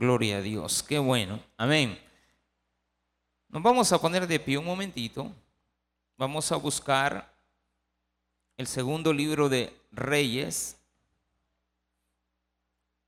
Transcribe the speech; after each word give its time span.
Gloria 0.00 0.38
a 0.38 0.40
Dios. 0.40 0.82
Qué 0.82 0.98
bueno. 0.98 1.44
Amén. 1.58 2.00
Nos 3.50 3.62
vamos 3.62 3.92
a 3.92 4.00
poner 4.00 4.26
de 4.26 4.40
pie 4.40 4.56
un 4.56 4.64
momentito. 4.64 5.30
Vamos 6.16 6.50
a 6.52 6.56
buscar 6.56 7.30
el 8.56 8.66
segundo 8.66 9.12
libro 9.12 9.50
de 9.50 9.78
Reyes. 9.92 10.78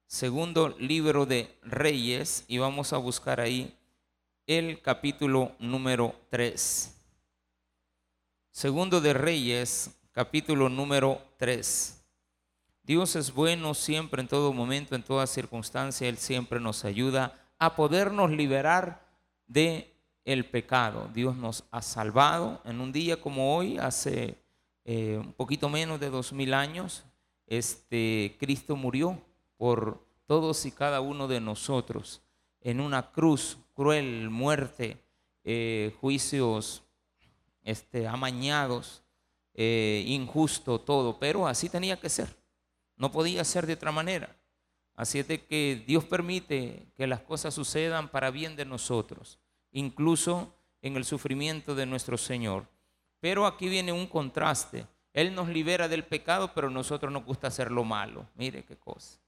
Segundo 0.06 0.68
libro 0.78 1.24
de 1.24 1.58
Reyes. 1.62 2.44
Y 2.46 2.58
vamos 2.58 2.92
a 2.92 2.98
buscar 2.98 3.40
ahí 3.40 3.74
el 4.46 4.82
capítulo 4.82 5.52
número 5.60 6.14
3. 6.28 6.94
Segundo 8.50 9.00
de 9.00 9.14
Reyes, 9.14 9.98
capítulo 10.12 10.68
número 10.68 11.22
3. 11.38 12.01
Dios 12.92 13.16
es 13.16 13.32
bueno 13.32 13.72
siempre, 13.72 14.20
en 14.20 14.28
todo 14.28 14.52
momento, 14.52 14.94
en 14.94 15.02
toda 15.02 15.26
circunstancia. 15.26 16.06
Él 16.10 16.18
siempre 16.18 16.60
nos 16.60 16.84
ayuda 16.84 17.32
a 17.58 17.74
podernos 17.74 18.30
liberar 18.30 19.08
de 19.46 19.96
el 20.26 20.44
pecado. 20.44 21.08
Dios 21.14 21.34
nos 21.34 21.64
ha 21.70 21.80
salvado 21.80 22.60
en 22.66 22.82
un 22.82 22.92
día 22.92 23.18
como 23.18 23.56
hoy, 23.56 23.78
hace 23.78 24.36
eh, 24.84 25.16
un 25.18 25.32
poquito 25.32 25.70
menos 25.70 26.00
de 26.00 26.10
dos 26.10 26.34
mil 26.34 26.52
años. 26.52 27.04
Este 27.46 28.36
Cristo 28.38 28.76
murió 28.76 29.18
por 29.56 30.06
todos 30.26 30.66
y 30.66 30.70
cada 30.70 31.00
uno 31.00 31.28
de 31.28 31.40
nosotros 31.40 32.20
en 32.60 32.78
una 32.78 33.10
cruz 33.10 33.56
cruel, 33.72 34.28
muerte, 34.28 35.02
eh, 35.44 35.96
juicios 35.98 36.82
este, 37.62 38.06
amañados, 38.06 39.02
eh, 39.54 40.04
injusto 40.08 40.78
todo, 40.78 41.18
pero 41.18 41.46
así 41.46 41.70
tenía 41.70 41.98
que 41.98 42.10
ser. 42.10 42.41
No 43.02 43.10
podía 43.10 43.42
ser 43.42 43.66
de 43.66 43.72
otra 43.72 43.90
manera. 43.90 44.32
Así 44.94 45.18
es 45.18 45.26
de 45.26 45.44
que 45.44 45.82
Dios 45.88 46.04
permite 46.04 46.86
que 46.94 47.08
las 47.08 47.18
cosas 47.18 47.52
sucedan 47.52 48.08
para 48.08 48.30
bien 48.30 48.54
de 48.54 48.64
nosotros, 48.64 49.40
incluso 49.72 50.54
en 50.82 50.94
el 50.94 51.04
sufrimiento 51.04 51.74
de 51.74 51.84
nuestro 51.84 52.16
Señor. 52.16 52.68
Pero 53.18 53.44
aquí 53.44 53.68
viene 53.68 53.90
un 53.90 54.06
contraste. 54.06 54.86
Él 55.12 55.34
nos 55.34 55.48
libera 55.48 55.88
del 55.88 56.04
pecado, 56.04 56.52
pero 56.54 56.70
nosotros 56.70 57.12
nos 57.12 57.24
gusta 57.24 57.48
hacer 57.48 57.72
lo 57.72 57.82
malo. 57.82 58.28
Mire 58.36 58.64
qué 58.64 58.76
cosa. 58.76 59.18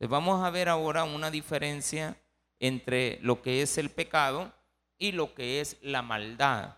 vamos 0.00 0.44
a 0.44 0.50
ver 0.50 0.68
ahora 0.68 1.04
una 1.04 1.30
diferencia 1.30 2.20
entre 2.60 3.18
lo 3.22 3.40
que 3.40 3.62
es 3.62 3.78
el 3.78 3.88
pecado 3.88 4.52
y 4.98 5.12
lo 5.12 5.32
que 5.32 5.62
es 5.62 5.78
la 5.80 6.02
maldad. 6.02 6.76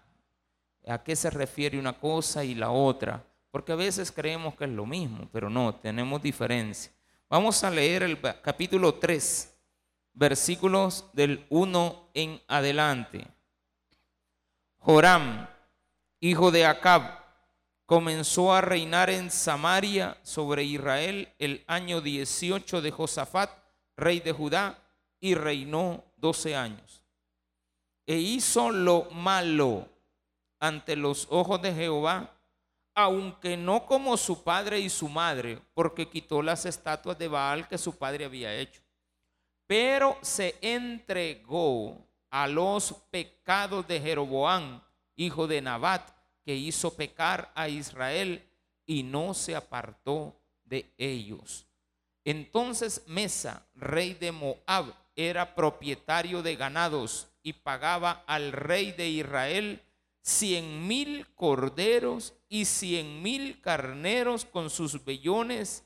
¿A 0.87 1.03
qué 1.03 1.17
se 1.17 1.31
refiere 1.31 1.77
una 1.77 1.99
cosa 1.99 2.45
y 2.45 2.55
la 2.55 2.71
otra? 2.71 3.25
Porque 3.55 3.71
a 3.71 3.77
veces 3.77 4.11
creemos 4.11 4.57
que 4.57 4.65
es 4.65 4.71
lo 4.71 4.85
mismo, 4.85 5.29
pero 5.31 5.49
no, 5.49 5.77
tenemos 5.77 6.21
diferencia. 6.21 6.91
Vamos 7.31 7.63
a 7.63 7.71
leer 7.71 8.03
el 8.03 8.21
capítulo 8.43 8.95
3, 8.95 9.57
versículos 10.13 11.05
del 11.13 11.47
1 11.51 12.11
en 12.15 12.43
adelante. 12.49 13.25
Joram, 14.79 15.47
hijo 16.19 16.51
de 16.51 16.67
Acab, 16.67 17.21
comenzó 17.87 18.53
a 18.53 18.61
reinar 18.61 19.09
en 19.09 19.31
Samaria 19.31 20.19
sobre 20.25 20.65
Israel 20.65 21.33
el 21.39 21.63
año 21.69 22.01
18 22.01 22.83
de 22.83 22.91
Josafat, 22.91 23.51
rey 23.97 24.19
de 24.19 24.33
Judá, 24.33 24.83
y 25.21 25.37
reinó 25.37 26.03
12 26.17 26.57
años. 26.57 27.05
E 28.05 28.17
hizo 28.17 28.73
lo 28.73 29.09
malo 29.13 29.87
ante 30.59 30.97
los 30.97 31.29
ojos 31.31 31.63
de 31.63 31.73
Jehová 31.73 32.34
aunque 32.95 33.57
no 33.57 33.87
como 33.87 34.17
su 34.17 34.43
padre 34.45 34.79
y 34.79 34.89
su 34.89 35.09
madre, 35.09 35.61
porque 35.75 36.09
quitó 36.09 36.43
las 36.43 36.65
estatuas 36.65 37.19
de 37.19 37.29
Baal 37.29 37.69
que 37.69 37.79
su 37.79 37.97
padre 37.97 38.25
había 38.25 38.55
hecho, 38.55 38.81
pero 39.67 40.17
se 40.23 40.57
entregó 40.61 42.07
a 42.31 42.47
los 42.47 42.95
pecados 43.11 43.87
de 43.89 44.01
Jeroboam, 44.01 44.83
hijo 45.17 45.47
de 45.47 45.61
Nabat, 45.61 46.11
que 46.45 46.55
hizo 46.55 46.95
pecar 46.95 47.51
a 47.55 47.69
Israel 47.69 48.47
y 48.87 49.03
no 49.03 49.35
se 49.35 49.57
apartó 49.57 50.41
de 50.65 50.93
ellos. 50.99 51.67
Entonces 52.25 53.03
Mesa, 53.07 53.67
rey 53.75 54.15
de 54.15 54.33
Moab, 54.33 54.95
era 55.17 55.55
propietario 55.55 56.43
de 56.43 56.57
ganados 56.57 57.29
y 57.43 57.53
pagaba 57.53 58.25
al 58.27 58.53
rey 58.53 58.93
de 58.93 59.09
Israel 59.09 59.83
cien 60.21 60.87
mil 60.89 61.27
corderos 61.35 62.35
y 62.55 62.67
cien 62.67 63.21
mil 63.21 63.61
carneros 63.61 64.45
con 64.45 64.71
sus 64.71 65.05
vellones. 65.05 65.85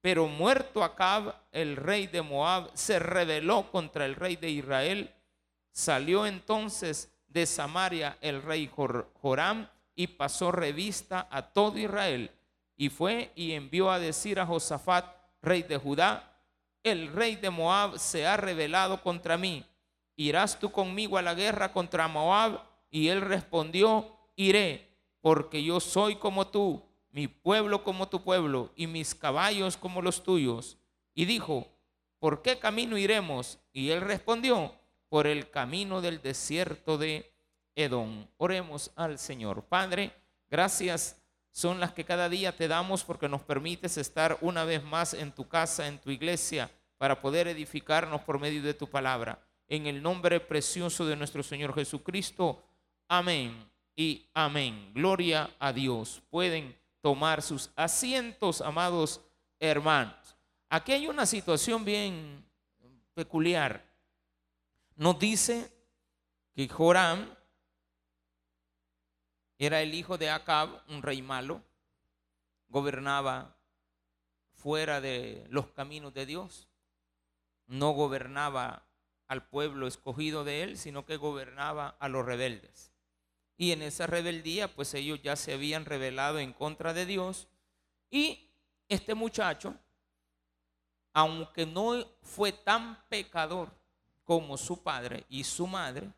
Pero 0.00 0.28
muerto 0.28 0.82
Acab, 0.82 1.34
el 1.52 1.76
rey 1.76 2.06
de 2.06 2.22
Moab, 2.22 2.70
se 2.72 2.98
rebeló 2.98 3.70
contra 3.70 4.06
el 4.06 4.14
rey 4.14 4.36
de 4.36 4.48
Israel. 4.48 5.14
Salió 5.72 6.24
entonces 6.24 7.12
de 7.28 7.44
Samaria 7.44 8.16
el 8.22 8.40
rey 8.40 8.70
Joram 9.20 9.68
y 9.94 10.06
pasó 10.06 10.50
revista 10.52 11.28
a 11.30 11.42
todo 11.52 11.76
Israel. 11.78 12.30
Y 12.78 12.88
fue 12.88 13.30
y 13.34 13.52
envió 13.52 13.90
a 13.90 13.98
decir 13.98 14.40
a 14.40 14.46
Josafat, 14.46 15.04
rey 15.42 15.64
de 15.64 15.76
Judá, 15.76 16.40
el 16.82 17.12
rey 17.12 17.36
de 17.36 17.50
Moab 17.50 17.98
se 17.98 18.26
ha 18.26 18.38
rebelado 18.38 19.02
contra 19.02 19.36
mí. 19.36 19.66
¿Irás 20.16 20.58
tú 20.58 20.72
conmigo 20.72 21.18
a 21.18 21.22
la 21.22 21.34
guerra 21.34 21.74
contra 21.74 22.08
Moab? 22.08 22.62
Y 22.90 23.08
él 23.08 23.20
respondió, 23.20 24.16
iré, 24.34 24.95
porque 25.20 25.62
yo 25.62 25.80
soy 25.80 26.16
como 26.16 26.46
tú, 26.48 26.82
mi 27.10 27.28
pueblo 27.28 27.82
como 27.82 28.08
tu 28.08 28.22
pueblo, 28.22 28.70
y 28.76 28.86
mis 28.86 29.14
caballos 29.14 29.76
como 29.76 30.02
los 30.02 30.22
tuyos. 30.22 30.78
Y 31.14 31.24
dijo, 31.24 31.66
¿por 32.18 32.42
qué 32.42 32.58
camino 32.58 32.98
iremos? 32.98 33.58
Y 33.72 33.90
él 33.90 34.02
respondió, 34.02 34.72
por 35.08 35.26
el 35.26 35.50
camino 35.50 36.00
del 36.00 36.20
desierto 36.20 36.98
de 36.98 37.32
Edom. 37.74 38.26
Oremos 38.36 38.90
al 38.96 39.18
Señor. 39.18 39.64
Padre, 39.64 40.12
gracias 40.50 41.22
son 41.52 41.80
las 41.80 41.92
que 41.92 42.04
cada 42.04 42.28
día 42.28 42.54
te 42.54 42.68
damos 42.68 43.02
porque 43.02 43.28
nos 43.28 43.42
permites 43.42 43.96
estar 43.96 44.36
una 44.42 44.64
vez 44.64 44.84
más 44.84 45.14
en 45.14 45.32
tu 45.32 45.48
casa, 45.48 45.86
en 45.86 45.98
tu 45.98 46.10
iglesia, 46.10 46.70
para 46.98 47.20
poder 47.20 47.48
edificarnos 47.48 48.20
por 48.22 48.38
medio 48.38 48.62
de 48.62 48.74
tu 48.74 48.88
palabra. 48.88 49.40
En 49.68 49.86
el 49.86 50.02
nombre 50.02 50.38
precioso 50.38 51.06
de 51.06 51.16
nuestro 51.16 51.42
Señor 51.42 51.74
Jesucristo. 51.74 52.62
Amén 53.08 53.75
y 53.96 54.28
amén. 54.34 54.92
Gloria 54.94 55.50
a 55.58 55.72
Dios. 55.72 56.22
Pueden 56.30 56.76
tomar 57.00 57.42
sus 57.42 57.70
asientos, 57.74 58.60
amados 58.60 59.22
hermanos. 59.58 60.36
Aquí 60.68 60.92
hay 60.92 61.08
una 61.08 61.24
situación 61.24 61.84
bien 61.84 62.44
peculiar. 63.14 63.82
Nos 64.96 65.18
dice 65.18 65.72
que 66.54 66.68
Joram 66.68 67.34
era 69.58 69.80
el 69.80 69.94
hijo 69.94 70.18
de 70.18 70.28
Acab, 70.28 70.82
un 70.88 71.02
rey 71.02 71.22
malo, 71.22 71.62
gobernaba 72.68 73.56
fuera 74.52 75.00
de 75.00 75.46
los 75.48 75.68
caminos 75.68 76.12
de 76.12 76.26
Dios, 76.26 76.68
no 77.66 77.92
gobernaba 77.92 78.86
al 79.28 79.48
pueblo 79.48 79.86
escogido 79.86 80.44
de 80.44 80.62
él, 80.62 80.76
sino 80.76 81.06
que 81.06 81.16
gobernaba 81.16 81.96
a 82.00 82.08
los 82.08 82.26
rebeldes. 82.26 82.95
Y 83.56 83.72
en 83.72 83.82
esa 83.82 84.06
rebeldía, 84.06 84.74
pues 84.74 84.92
ellos 84.94 85.20
ya 85.22 85.36
se 85.36 85.54
habían 85.54 85.84
rebelado 85.84 86.38
en 86.38 86.52
contra 86.52 86.92
de 86.92 87.06
Dios. 87.06 87.48
Y 88.10 88.50
este 88.88 89.14
muchacho, 89.14 89.74
aunque 91.12 91.64
no 91.64 92.04
fue 92.22 92.52
tan 92.52 93.02
pecador 93.08 93.70
como 94.24 94.56
su 94.56 94.82
padre 94.82 95.24
y 95.28 95.44
su 95.44 95.66
madre, 95.66 96.10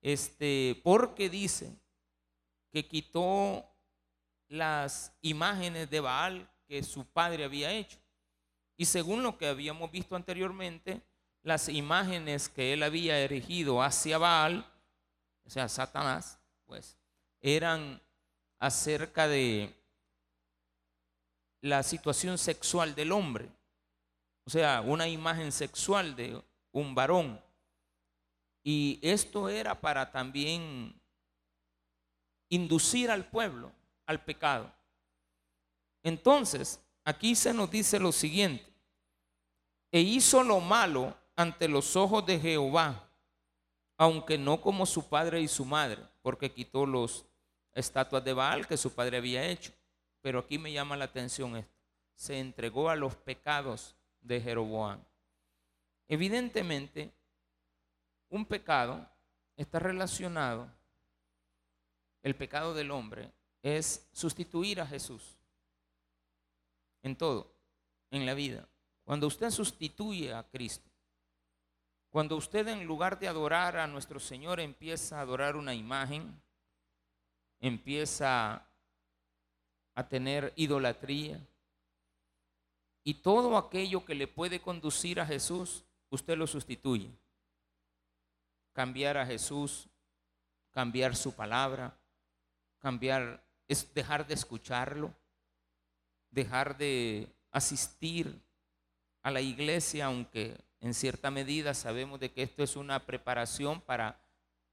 este, 0.00 0.80
porque 0.82 1.28
dice 1.28 1.72
que 2.72 2.86
quitó 2.86 3.64
las 4.48 5.12
imágenes 5.22 5.88
de 5.90 6.00
Baal 6.00 6.50
que 6.66 6.82
su 6.82 7.04
padre 7.04 7.44
había 7.44 7.72
hecho. 7.72 7.98
Y 8.76 8.84
según 8.84 9.22
lo 9.22 9.38
que 9.38 9.46
habíamos 9.46 9.90
visto 9.90 10.16
anteriormente, 10.16 11.02
las 11.42 11.68
imágenes 11.68 12.48
que 12.48 12.72
él 12.72 12.82
había 12.82 13.18
erigido 13.18 13.82
hacia 13.82 14.18
Baal 14.18 14.70
o 15.48 15.50
sea, 15.50 15.66
Satanás, 15.66 16.38
pues, 16.66 16.98
eran 17.40 18.02
acerca 18.58 19.26
de 19.26 19.74
la 21.62 21.82
situación 21.82 22.36
sexual 22.36 22.94
del 22.94 23.12
hombre. 23.12 23.48
O 24.44 24.50
sea, 24.50 24.82
una 24.82 25.08
imagen 25.08 25.50
sexual 25.50 26.14
de 26.14 26.38
un 26.70 26.94
varón. 26.94 27.42
Y 28.62 29.00
esto 29.00 29.48
era 29.48 29.80
para 29.80 30.12
también 30.12 31.00
inducir 32.50 33.10
al 33.10 33.24
pueblo 33.30 33.72
al 34.04 34.22
pecado. 34.22 34.70
Entonces, 36.02 36.78
aquí 37.06 37.34
se 37.34 37.54
nos 37.54 37.70
dice 37.70 37.98
lo 37.98 38.12
siguiente. 38.12 38.70
E 39.90 40.00
hizo 40.00 40.42
lo 40.42 40.60
malo 40.60 41.16
ante 41.36 41.68
los 41.68 41.96
ojos 41.96 42.26
de 42.26 42.38
Jehová 42.38 43.07
aunque 43.98 44.38
no 44.38 44.60
como 44.60 44.86
su 44.86 45.08
padre 45.08 45.40
y 45.40 45.48
su 45.48 45.64
madre, 45.64 46.02
porque 46.22 46.52
quitó 46.52 46.86
los 46.86 47.26
estatuas 47.74 48.24
de 48.24 48.32
Baal 48.32 48.66
que 48.66 48.76
su 48.76 48.94
padre 48.94 49.18
había 49.18 49.44
hecho. 49.44 49.72
Pero 50.22 50.38
aquí 50.38 50.56
me 50.56 50.72
llama 50.72 50.96
la 50.96 51.06
atención 51.06 51.56
esto. 51.56 51.74
Se 52.14 52.38
entregó 52.38 52.88
a 52.88 52.96
los 52.96 53.16
pecados 53.16 53.96
de 54.20 54.40
Jeroboam. 54.40 55.02
Evidentemente, 56.06 57.12
un 58.28 58.46
pecado 58.46 59.08
está 59.56 59.80
relacionado, 59.80 60.70
el 62.22 62.34
pecado 62.36 62.74
del 62.74 62.90
hombre 62.90 63.32
es 63.62 64.08
sustituir 64.12 64.80
a 64.80 64.86
Jesús 64.86 65.36
en 67.02 67.16
todo, 67.16 67.52
en 68.10 68.24
la 68.26 68.34
vida. 68.34 68.68
Cuando 69.04 69.26
usted 69.26 69.50
sustituye 69.50 70.32
a 70.32 70.44
Cristo, 70.44 70.88
cuando 72.10 72.36
usted 72.36 72.66
en 72.68 72.86
lugar 72.86 73.18
de 73.18 73.28
adorar 73.28 73.76
a 73.76 73.86
nuestro 73.86 74.18
Señor 74.18 74.60
empieza 74.60 75.18
a 75.18 75.22
adorar 75.22 75.56
una 75.56 75.74
imagen, 75.74 76.40
empieza 77.60 78.66
a 79.94 80.08
tener 80.08 80.52
idolatría 80.56 81.40
y 83.04 83.14
todo 83.14 83.56
aquello 83.56 84.04
que 84.04 84.14
le 84.14 84.28
puede 84.28 84.60
conducir 84.60 85.20
a 85.20 85.26
Jesús, 85.26 85.84
usted 86.10 86.36
lo 86.36 86.46
sustituye. 86.46 87.10
Cambiar 88.72 89.16
a 89.16 89.26
Jesús, 89.26 89.88
cambiar 90.70 91.16
su 91.16 91.34
palabra, 91.34 91.98
cambiar, 92.78 93.42
es 93.66 93.92
dejar 93.94 94.26
de 94.26 94.34
escucharlo, 94.34 95.14
dejar 96.30 96.76
de 96.76 97.28
asistir 97.50 98.40
a 99.22 99.30
la 99.30 99.40
iglesia, 99.40 100.06
aunque 100.06 100.56
en 100.80 100.94
cierta 100.94 101.30
medida 101.30 101.74
sabemos 101.74 102.20
de 102.20 102.30
que 102.32 102.42
esto 102.42 102.62
es 102.62 102.76
una 102.76 103.04
preparación 103.04 103.80
para 103.80 104.20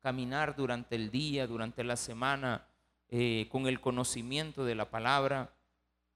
caminar 0.01 0.55
durante 0.55 0.95
el 0.95 1.09
día, 1.09 1.47
durante 1.47 1.83
la 1.83 1.95
semana, 1.95 2.67
eh, 3.09 3.47
con 3.51 3.67
el 3.67 3.81
conocimiento 3.81 4.63
de 4.65 4.75
la 4.75 4.89
palabra. 4.89 5.51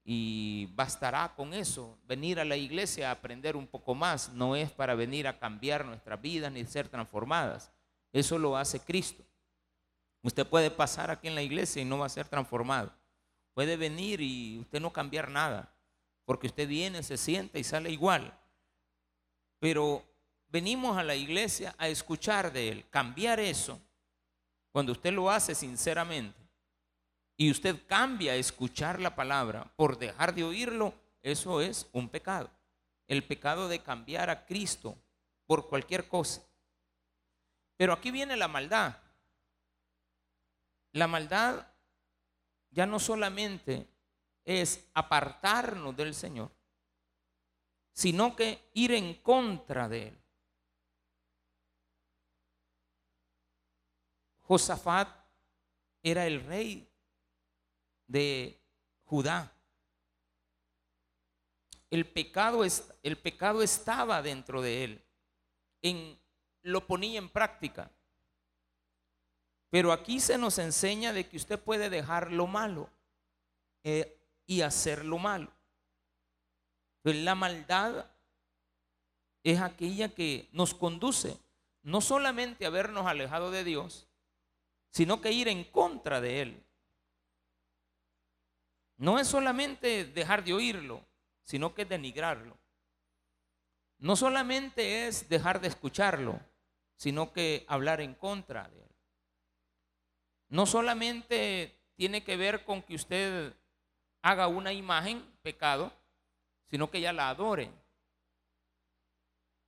Y 0.04 0.66
bastará 0.74 1.34
con 1.34 1.52
eso, 1.52 1.98
venir 2.06 2.40
a 2.40 2.44
la 2.44 2.56
iglesia 2.56 3.08
a 3.08 3.12
aprender 3.12 3.56
un 3.56 3.66
poco 3.66 3.94
más. 3.94 4.32
No 4.32 4.56
es 4.56 4.70
para 4.70 4.94
venir 4.94 5.26
a 5.26 5.38
cambiar 5.38 5.84
nuestras 5.84 6.20
vidas 6.20 6.52
ni 6.52 6.64
ser 6.64 6.88
transformadas. 6.88 7.72
Eso 8.12 8.38
lo 8.38 8.56
hace 8.56 8.80
Cristo. 8.80 9.24
Usted 10.22 10.46
puede 10.46 10.70
pasar 10.70 11.10
aquí 11.10 11.28
en 11.28 11.34
la 11.34 11.42
iglesia 11.42 11.82
y 11.82 11.84
no 11.84 11.98
va 11.98 12.06
a 12.06 12.10
ser 12.10 12.28
transformado. 12.28 12.92
Puede 13.54 13.76
venir 13.76 14.20
y 14.20 14.58
usted 14.58 14.80
no 14.80 14.92
cambiar 14.92 15.30
nada, 15.30 15.74
porque 16.24 16.46
usted 16.46 16.68
viene, 16.68 17.02
se 17.02 17.16
sienta 17.16 17.58
y 17.58 17.64
sale 17.64 17.90
igual. 17.90 18.39
Pero 19.60 20.02
venimos 20.48 20.98
a 20.98 21.04
la 21.04 21.14
iglesia 21.14 21.74
a 21.78 21.86
escuchar 21.86 22.52
de 22.52 22.70
Él. 22.70 22.88
Cambiar 22.90 23.38
eso, 23.38 23.80
cuando 24.72 24.90
usted 24.90 25.12
lo 25.12 25.30
hace 25.30 25.54
sinceramente, 25.54 26.40
y 27.36 27.50
usted 27.50 27.86
cambia 27.86 28.32
a 28.32 28.36
escuchar 28.36 29.00
la 29.00 29.14
palabra 29.14 29.72
por 29.76 29.98
dejar 29.98 30.34
de 30.34 30.44
oírlo, 30.44 30.92
eso 31.22 31.60
es 31.60 31.88
un 31.92 32.08
pecado. 32.08 32.50
El 33.06 33.24
pecado 33.24 33.68
de 33.68 33.82
cambiar 33.82 34.28
a 34.28 34.44
Cristo 34.44 34.98
por 35.46 35.68
cualquier 35.68 36.06
cosa. 36.06 36.42
Pero 37.76 37.92
aquí 37.94 38.10
viene 38.10 38.36
la 38.36 38.46
maldad. 38.46 38.96
La 40.92 41.06
maldad 41.06 41.66
ya 42.70 42.86
no 42.86 42.98
solamente 42.98 43.88
es 44.44 44.88
apartarnos 44.92 45.96
del 45.96 46.14
Señor, 46.14 46.50
sino 48.00 48.34
que 48.34 48.70
ir 48.72 48.92
en 48.92 49.12
contra 49.12 49.86
de 49.86 50.08
Él. 50.08 50.18
Josafat 54.38 55.06
era 56.02 56.26
el 56.26 56.42
rey 56.46 56.88
de 58.06 58.58
Judá. 59.04 59.52
El 61.90 62.06
pecado, 62.06 62.64
el 63.02 63.18
pecado 63.18 63.62
estaba 63.62 64.22
dentro 64.22 64.62
de 64.62 64.84
él. 64.84 65.04
En, 65.82 66.18
lo 66.62 66.86
ponía 66.86 67.18
en 67.18 67.28
práctica. 67.28 67.90
Pero 69.68 69.92
aquí 69.92 70.20
se 70.20 70.38
nos 70.38 70.56
enseña 70.58 71.12
de 71.12 71.28
que 71.28 71.36
usted 71.36 71.60
puede 71.60 71.90
dejar 71.90 72.32
lo 72.32 72.46
malo 72.46 72.88
eh, 73.84 74.18
y 74.46 74.62
hacer 74.62 75.04
lo 75.04 75.18
malo. 75.18 75.59
Pues 77.02 77.16
la 77.16 77.34
maldad 77.34 78.06
es 79.42 79.60
aquella 79.60 80.14
que 80.14 80.48
nos 80.52 80.74
conduce 80.74 81.38
no 81.82 82.00
solamente 82.00 82.66
a 82.66 82.70
vernos 82.70 83.06
alejado 83.06 83.50
de 83.50 83.64
Dios, 83.64 84.08
sino 84.90 85.20
que 85.20 85.32
ir 85.32 85.48
en 85.48 85.64
contra 85.64 86.20
de 86.20 86.42
Él. 86.42 86.62
No 88.96 89.18
es 89.18 89.28
solamente 89.28 90.04
dejar 90.04 90.44
de 90.44 90.52
oírlo, 90.52 91.02
sino 91.42 91.74
que 91.74 91.86
denigrarlo. 91.86 92.58
No 93.98 94.16
solamente 94.16 95.06
es 95.06 95.28
dejar 95.28 95.60
de 95.60 95.68
escucharlo, 95.68 96.38
sino 96.96 97.32
que 97.32 97.64
hablar 97.66 98.00
en 98.02 98.14
contra 98.14 98.68
de 98.68 98.82
Él 98.82 98.90
no 100.50 100.66
solamente 100.66 101.74
tiene 101.96 102.22
que 102.22 102.36
ver 102.36 102.64
con 102.64 102.82
que 102.82 102.96
usted 102.96 103.54
haga 104.20 104.48
una 104.48 104.72
imagen, 104.72 105.24
pecado, 105.42 105.92
sino 106.70 106.90
que 106.90 107.00
ya 107.00 107.12
la 107.12 107.28
adore. 107.28 107.70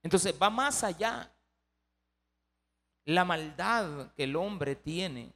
Entonces 0.02 0.34
va 0.40 0.50
más 0.50 0.84
allá. 0.84 1.31
La 3.04 3.25
maldad 3.25 4.12
que 4.14 4.25
el 4.25 4.37
hombre 4.37 4.76
tiene 4.76 5.32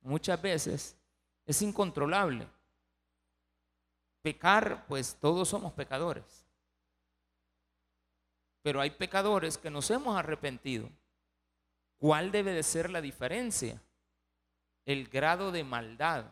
muchas 0.00 0.40
veces 0.40 0.96
es 1.46 1.62
incontrolable. 1.62 2.46
Pecar, 4.22 4.86
pues 4.86 5.16
todos 5.18 5.48
somos 5.48 5.72
pecadores. 5.72 6.46
Pero 8.62 8.80
hay 8.80 8.90
pecadores 8.90 9.56
que 9.56 9.70
nos 9.70 9.90
hemos 9.90 10.18
arrepentido. 10.18 10.90
¿Cuál 11.96 12.30
debe 12.30 12.52
de 12.52 12.62
ser 12.62 12.90
la 12.90 13.00
diferencia? 13.00 13.82
el 14.88 15.06
grado 15.06 15.52
de 15.52 15.64
maldad. 15.64 16.24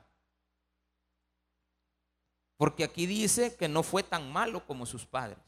Porque 2.57 2.85
aquí 2.85 3.07
dice 3.07 3.57
que 3.57 3.69
no 3.69 3.83
fue 3.83 4.03
tan 4.03 4.33
malo 4.33 4.65
como 4.67 4.87
sus 4.87 5.05
padres. 5.05 5.39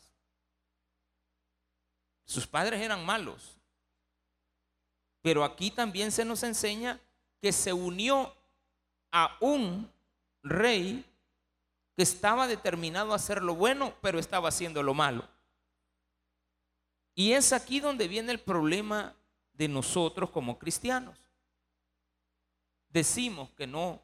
Sus 2.25 2.46
padres 2.46 2.81
eran 2.81 3.05
malos. 3.05 3.56
Pero 5.22 5.44
aquí 5.44 5.70
también 5.70 6.12
se 6.12 6.25
nos 6.25 6.43
enseña 6.43 7.00
que 7.40 7.52
se 7.52 7.72
unió 7.72 8.34
a 9.10 9.37
un 9.40 9.90
rey 10.43 11.05
que 11.96 12.02
estaba 12.02 12.46
determinado 12.46 13.12
a 13.12 13.16
hacer 13.16 13.43
lo 13.43 13.55
bueno, 13.55 13.94
pero 14.02 14.19
estaba 14.19 14.50
haciendo 14.50 14.82
lo 14.82 14.94
malo. 14.94 15.26
Y 17.14 17.32
es 17.32 17.52
aquí 17.52 17.81
donde 17.81 18.06
viene 18.06 18.31
el 18.31 18.38
problema 18.38 19.17
de 19.55 19.67
nosotros 19.69 20.31
como 20.31 20.58
cristianos 20.58 21.19
decimos 22.91 23.50
que 23.50 23.67
no 23.67 24.03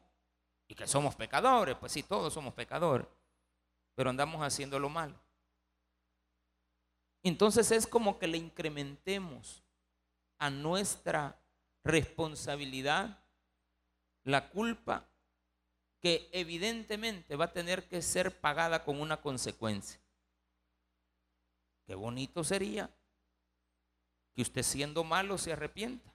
y 0.67 0.75
que 0.75 0.87
somos 0.87 1.15
pecadores, 1.15 1.75
pues 1.77 1.91
sí, 1.91 2.03
todos 2.03 2.33
somos 2.33 2.53
pecadores, 2.53 3.07
pero 3.95 4.09
andamos 4.09 4.41
haciendo 4.41 4.79
lo 4.79 4.89
malo. 4.89 5.15
Entonces 7.23 7.71
es 7.71 7.87
como 7.87 8.19
que 8.19 8.27
le 8.27 8.37
incrementemos 8.37 9.63
a 10.37 10.49
nuestra 10.49 11.39
responsabilidad 11.83 13.19
la 14.23 14.49
culpa 14.49 15.07
que 16.01 16.29
evidentemente 16.31 17.35
va 17.35 17.45
a 17.45 17.53
tener 17.53 17.87
que 17.87 18.01
ser 18.01 18.39
pagada 18.39 18.83
con 18.83 19.01
una 19.01 19.21
consecuencia. 19.21 19.99
Qué 21.85 21.95
bonito 21.95 22.43
sería 22.43 22.89
que 24.33 24.41
usted 24.41 24.63
siendo 24.63 25.03
malo 25.03 25.37
se 25.37 25.53
arrepienta. 25.53 26.14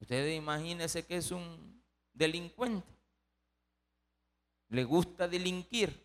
Ustedes 0.00 0.36
imagínense 0.36 1.04
que 1.06 1.16
es 1.16 1.30
un 1.30 1.82
delincuente. 2.12 2.86
Le 4.68 4.84
gusta 4.84 5.28
delinquir. 5.28 6.04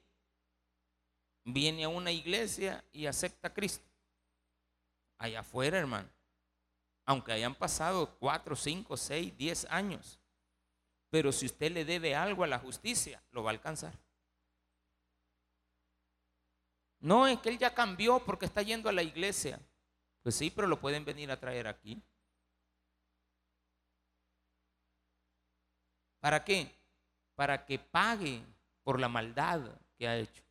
Viene 1.44 1.86
a 1.86 1.90
una 1.90 2.12
iglesia 2.12 2.84
y 2.92 3.06
acepta 3.06 3.48
a 3.48 3.54
Cristo. 3.54 3.86
Allá 5.18 5.40
afuera, 5.40 5.78
hermano. 5.78 6.10
Aunque 7.06 7.32
hayan 7.32 7.56
pasado 7.56 8.18
cuatro, 8.20 8.56
cinco, 8.56 8.96
seis, 8.96 9.36
diez 9.36 9.66
años. 9.70 10.20
Pero 11.10 11.32
si 11.32 11.48
usted 11.48 11.72
le 11.72 11.86
debe 11.86 12.16
algo 12.16 12.44
a 12.44 12.48
la 12.48 12.60
justicia, 12.60 13.24
lo 13.32 13.44
va 13.44 13.50
a 13.50 13.54
alcanzar. 13.54 13.98
No 17.00 17.28
es 17.28 17.40
que 17.40 17.50
él 17.50 17.58
ya 17.58 17.74
cambió 17.74 18.20
porque 18.20 18.46
está 18.46 18.62
yendo 18.62 18.90
a 18.90 18.94
la 18.94 19.04
iglesia. 19.04 19.60
Pues 20.22 20.36
sí, 20.36 20.52
pero 20.52 20.68
lo 20.68 20.80
pueden 20.80 21.06
venir 21.06 21.32
a 21.32 21.40
traer 21.40 21.68
aquí. 21.68 22.02
¿Para 26.20 26.44
qué? 26.44 26.76
Para 27.36 27.66
que 27.66 27.80
pague 27.80 28.42
por 28.84 29.00
la 29.00 29.08
maldad 29.08 29.62
que 29.98 30.08
ha 30.08 30.18
hecho. 30.18 30.44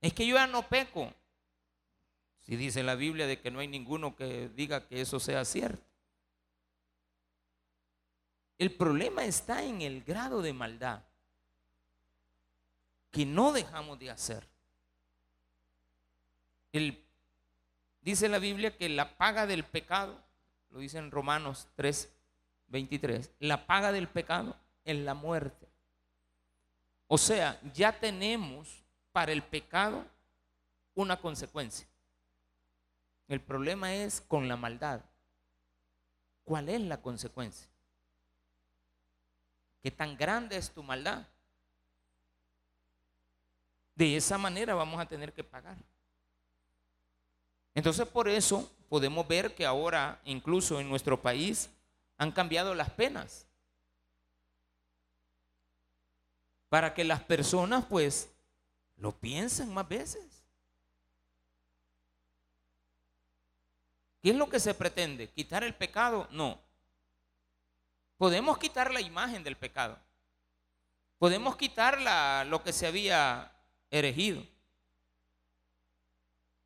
Es 0.00 0.12
que 0.12 0.26
yo 0.26 0.36
ya 0.36 0.46
no 0.46 0.68
peco. 0.68 1.12
Si 2.40 2.56
dice 2.56 2.82
la 2.82 2.96
Biblia 2.96 3.26
de 3.26 3.40
que 3.40 3.50
no 3.50 3.60
hay 3.60 3.68
ninguno 3.68 4.16
que 4.16 4.48
diga 4.48 4.86
que 4.86 5.00
eso 5.00 5.20
sea 5.20 5.44
cierto. 5.44 5.84
El 8.58 8.74
problema 8.74 9.24
está 9.24 9.62
en 9.64 9.82
el 9.82 10.02
grado 10.02 10.42
de 10.42 10.52
maldad 10.52 11.02
que 13.10 13.26
no 13.26 13.52
dejamos 13.52 13.98
de 13.98 14.10
hacer. 14.10 14.48
Dice 18.00 18.28
la 18.28 18.38
Biblia 18.38 18.76
que 18.76 18.88
la 18.88 19.16
paga 19.16 19.46
del 19.46 19.64
pecado, 19.64 20.20
lo 20.70 20.80
dice 20.80 20.98
en 20.98 21.10
Romanos 21.10 21.68
3, 21.76 22.10
23, 22.72 23.30
la 23.38 23.66
paga 23.66 23.92
del 23.92 24.08
pecado 24.08 24.56
es 24.84 24.96
la 24.96 25.14
muerte. 25.14 25.68
O 27.06 27.18
sea, 27.18 27.60
ya 27.74 27.92
tenemos 27.92 28.82
para 29.12 29.30
el 29.30 29.42
pecado 29.42 30.04
una 30.94 31.20
consecuencia. 31.20 31.86
El 33.28 33.40
problema 33.40 33.94
es 33.94 34.22
con 34.22 34.48
la 34.48 34.56
maldad. 34.56 35.02
¿Cuál 36.44 36.70
es 36.70 36.80
la 36.80 37.00
consecuencia? 37.00 37.68
¿Qué 39.82 39.90
tan 39.90 40.16
grande 40.16 40.56
es 40.56 40.70
tu 40.70 40.82
maldad? 40.82 41.26
De 43.94 44.16
esa 44.16 44.38
manera 44.38 44.74
vamos 44.74 44.98
a 44.98 45.06
tener 45.06 45.32
que 45.34 45.44
pagar. 45.44 45.76
Entonces 47.74 48.08
por 48.08 48.28
eso 48.28 48.70
podemos 48.88 49.28
ver 49.28 49.54
que 49.54 49.66
ahora 49.66 50.20
incluso 50.24 50.80
en 50.80 50.88
nuestro 50.88 51.20
país 51.20 51.70
han 52.22 52.30
cambiado 52.30 52.74
las 52.74 52.88
penas. 52.90 53.48
Para 56.68 56.94
que 56.94 57.04
las 57.04 57.20
personas 57.20 57.84
pues 57.84 58.30
lo 58.96 59.12
piensen 59.12 59.74
más 59.74 59.88
veces. 59.88 60.44
¿Qué 64.22 64.30
es 64.30 64.36
lo 64.36 64.48
que 64.48 64.60
se 64.60 64.72
pretende? 64.72 65.28
¿Quitar 65.30 65.64
el 65.64 65.74
pecado? 65.74 66.28
No. 66.30 66.60
Podemos 68.16 68.56
quitar 68.56 68.92
la 68.92 69.00
imagen 69.00 69.42
del 69.42 69.56
pecado. 69.56 69.98
Podemos 71.18 71.56
quitar 71.56 72.46
lo 72.46 72.62
que 72.62 72.72
se 72.72 72.86
había 72.86 73.52
erigido. 73.90 74.46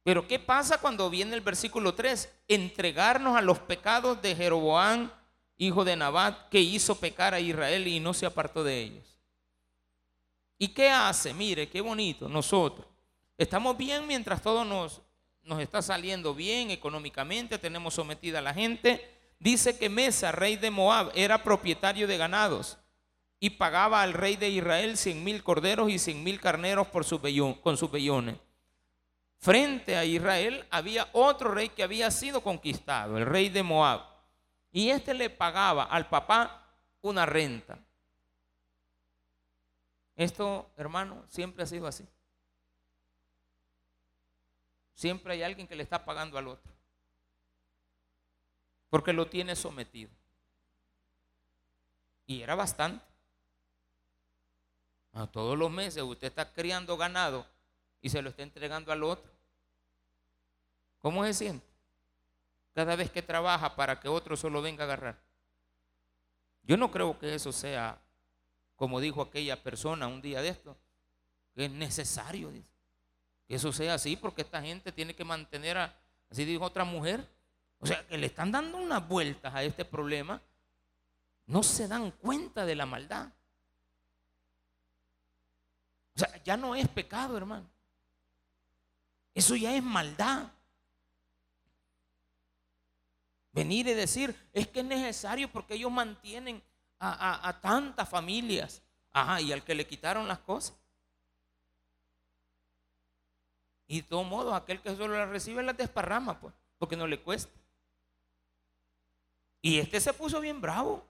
Pero 0.02 0.28
¿qué 0.28 0.38
pasa 0.38 0.78
cuando 0.78 1.08
viene 1.08 1.34
el 1.34 1.40
versículo 1.40 1.94
3? 1.94 2.30
Entregarnos 2.46 3.36
a 3.36 3.40
los 3.40 3.58
pecados 3.58 4.20
de 4.20 4.36
Jeroboam, 4.36 5.10
hijo 5.58 5.84
de 5.84 5.96
Nabat, 5.96 6.48
que 6.48 6.60
hizo 6.60 6.98
pecar 6.98 7.34
a 7.34 7.40
Israel 7.40 7.86
y 7.86 8.00
no 8.00 8.12
se 8.14 8.26
apartó 8.26 8.62
de 8.62 8.80
ellos. 8.80 9.04
¿Y 10.58 10.68
qué 10.68 10.90
hace? 10.90 11.34
Mire, 11.34 11.68
qué 11.68 11.80
bonito, 11.80 12.28
nosotros. 12.28 12.86
Estamos 13.36 13.76
bien 13.76 14.06
mientras 14.06 14.40
todo 14.40 14.64
nos, 14.64 15.02
está 15.60 15.82
saliendo 15.82 16.34
bien 16.34 16.70
económicamente, 16.70 17.58
tenemos 17.58 17.94
sometida 17.94 18.38
a 18.38 18.42
la 18.42 18.54
gente. 18.54 19.06
Dice 19.38 19.78
que 19.78 19.90
Mesa, 19.90 20.32
rey 20.32 20.56
de 20.56 20.70
Moab, 20.70 21.12
era 21.14 21.42
propietario 21.42 22.06
de 22.06 22.16
ganados 22.16 22.78
y 23.38 23.50
pagaba 23.50 24.00
al 24.00 24.14
rey 24.14 24.36
de 24.36 24.48
Israel 24.48 24.96
cien 24.96 25.22
mil 25.22 25.42
corderos 25.44 25.90
y 25.90 25.98
cien 25.98 26.24
mil 26.24 26.40
carneros 26.40 26.86
por 26.86 27.04
con 27.60 27.76
sus 27.76 27.90
vellones. 27.90 28.36
Frente 29.38 29.96
a 29.96 30.04
Israel 30.06 30.64
había 30.70 31.08
otro 31.12 31.52
rey 31.52 31.68
que 31.68 31.82
había 31.82 32.10
sido 32.10 32.40
conquistado, 32.40 33.18
el 33.18 33.26
rey 33.26 33.50
de 33.50 33.62
Moab. 33.62 34.15
Y 34.76 34.90
este 34.90 35.14
le 35.14 35.30
pagaba 35.30 35.84
al 35.84 36.06
papá 36.06 36.62
una 37.00 37.24
renta. 37.24 37.78
Esto, 40.14 40.70
hermano, 40.76 41.24
siempre 41.30 41.62
ha 41.62 41.66
sido 41.66 41.86
así. 41.86 42.06
Siempre 44.94 45.32
hay 45.32 45.42
alguien 45.42 45.66
que 45.66 45.76
le 45.76 45.82
está 45.82 46.04
pagando 46.04 46.36
al 46.36 46.48
otro. 46.48 46.70
Porque 48.90 49.14
lo 49.14 49.30
tiene 49.30 49.56
sometido. 49.56 50.10
Y 52.26 52.42
era 52.42 52.54
bastante. 52.54 53.02
A 55.14 55.26
todos 55.26 55.56
los 55.56 55.70
meses 55.70 56.02
usted 56.02 56.26
está 56.26 56.52
criando 56.52 56.98
ganado 56.98 57.46
y 58.02 58.10
se 58.10 58.20
lo 58.20 58.28
está 58.28 58.42
entregando 58.42 58.92
al 58.92 59.04
otro. 59.04 59.32
¿Cómo 61.00 61.24
se 61.24 61.32
siente? 61.32 61.65
Cada 62.76 62.94
vez 62.94 63.10
que 63.10 63.22
trabaja 63.22 63.74
para 63.74 63.98
que 63.98 64.06
otro 64.06 64.36
solo 64.36 64.60
venga 64.60 64.84
a 64.84 64.86
agarrar. 64.86 65.18
Yo 66.62 66.76
no 66.76 66.90
creo 66.90 67.18
que 67.18 67.34
eso 67.34 67.50
sea, 67.50 67.98
como 68.76 69.00
dijo 69.00 69.22
aquella 69.22 69.62
persona 69.62 70.06
un 70.06 70.20
día 70.20 70.42
de 70.42 70.50
esto, 70.50 70.76
que 71.54 71.64
es 71.64 71.70
necesario. 71.70 72.52
Que 73.48 73.54
eso 73.54 73.72
sea 73.72 73.94
así 73.94 74.14
porque 74.14 74.42
esta 74.42 74.60
gente 74.60 74.92
tiene 74.92 75.14
que 75.14 75.24
mantener, 75.24 75.78
a, 75.78 75.98
así 76.30 76.44
dijo 76.44 76.64
otra 76.64 76.84
mujer, 76.84 77.26
o 77.78 77.86
sea, 77.86 78.06
que 78.06 78.18
le 78.18 78.26
están 78.26 78.52
dando 78.52 78.76
unas 78.76 79.08
vueltas 79.08 79.54
a 79.54 79.62
este 79.62 79.86
problema, 79.86 80.42
no 81.46 81.62
se 81.62 81.88
dan 81.88 82.10
cuenta 82.10 82.66
de 82.66 82.74
la 82.74 82.84
maldad. 82.84 83.32
O 86.14 86.18
sea, 86.18 86.42
ya 86.44 86.58
no 86.58 86.74
es 86.74 86.86
pecado, 86.88 87.38
hermano. 87.38 87.70
Eso 89.32 89.56
ya 89.56 89.74
es 89.74 89.82
maldad. 89.82 90.50
Venir 93.56 93.86
y 93.86 93.94
decir, 93.94 94.36
es 94.52 94.68
que 94.68 94.80
es 94.80 94.84
necesario 94.84 95.50
porque 95.50 95.72
ellos 95.72 95.90
mantienen 95.90 96.62
a, 97.00 97.58
tantas 97.62 98.06
familias. 98.06 98.82
Ajá, 99.14 99.40
y 99.40 99.50
al 99.50 99.64
que 99.64 99.74
le 99.74 99.86
quitaron 99.86 100.28
las 100.28 100.40
cosas. 100.40 100.76
Y 103.86 104.02
de 104.02 104.08
todos 104.08 104.26
modos, 104.26 104.52
aquel 104.52 104.82
que 104.82 104.94
solo 104.94 105.16
las 105.16 105.30
recibe 105.30 105.62
las 105.62 105.74
desparrama, 105.74 106.38
pues, 106.38 106.52
porque 106.76 106.96
no 106.96 107.06
le 107.06 107.18
cuesta. 107.18 107.50
Y 109.62 109.78
este 109.78 110.02
se 110.02 110.12
puso 110.12 110.38
bien 110.38 110.60
bravo. 110.60 111.02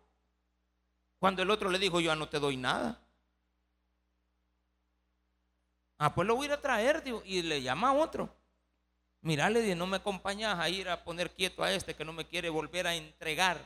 Cuando 1.19 1.43
el 1.43 1.51
otro 1.51 1.69
le 1.69 1.81
dijo, 1.81 1.99
yo 1.99 2.15
no 2.15 2.29
te 2.29 2.39
doy 2.39 2.57
nada. 2.57 2.97
Ah, 5.99 6.15
pues 6.15 6.29
lo 6.29 6.37
voy 6.37 6.47
a 6.47 6.55
a 6.55 6.61
traer, 6.61 7.03
y 7.25 7.43
le 7.43 7.61
llama 7.61 7.89
a 7.89 7.95
otro. 7.95 8.33
Mira, 9.27 9.51
le 9.51 9.75
no 9.75 9.89
me 9.89 9.97
acompañas 9.97 10.57
a 10.57 10.69
ir 10.69 10.89
a 10.89 11.03
poner 11.03 11.33
quieto 11.33 11.65
a 11.65 11.73
este 11.73 11.97
que 11.97 12.05
no 12.05 12.13
me 12.13 12.27
quiere 12.27 12.49
volver 12.49 12.87
a 12.87 12.95
entregar. 12.95 13.59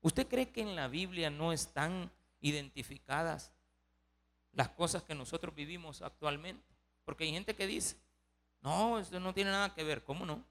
¿Usted 0.00 0.26
cree 0.26 0.50
que 0.50 0.62
en 0.62 0.74
la 0.74 0.88
Biblia 0.88 1.30
no 1.30 1.52
están 1.52 2.10
identificadas 2.40 3.52
las 4.50 4.68
cosas 4.70 5.04
que 5.04 5.14
nosotros 5.14 5.54
vivimos 5.54 6.02
actualmente? 6.02 6.74
Porque 7.04 7.22
hay 7.22 7.30
gente 7.30 7.54
que 7.54 7.68
dice, 7.68 7.94
no, 8.62 8.98
eso 8.98 9.20
no 9.20 9.32
tiene 9.32 9.52
nada 9.52 9.72
que 9.76 9.84
ver. 9.84 10.02
¿Cómo 10.02 10.26
no? 10.26 10.44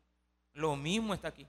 Lo 0.54 0.78
mismo 0.78 1.13
está 1.13 1.28
aquí. 1.28 1.46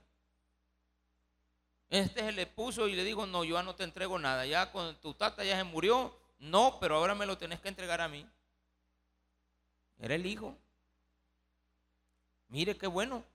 Este 1.89 2.19
se 2.19 2.33
le 2.33 2.45
puso 2.45 2.89
y 2.89 2.95
le 2.95 3.05
dijo, 3.05 3.25
no, 3.25 3.45
yo 3.45 3.63
no 3.63 3.73
te 3.73 3.85
entrego 3.85 4.19
nada. 4.19 4.45
Ya 4.45 4.69
con 4.73 4.99
tu 4.99 5.13
tata 5.13 5.45
ya 5.45 5.55
se 5.55 5.63
murió. 5.63 6.13
No, 6.39 6.77
pero 6.77 6.97
ahora 6.97 7.15
me 7.15 7.25
lo 7.25 7.37
tenés 7.37 7.61
que 7.61 7.69
entregar 7.69 8.01
a 8.01 8.09
mí. 8.09 8.27
Era 9.97 10.15
el 10.15 10.25
hijo. 10.25 10.57
Mire 12.51 12.77
qué 12.77 12.85
bueno. 12.85 13.25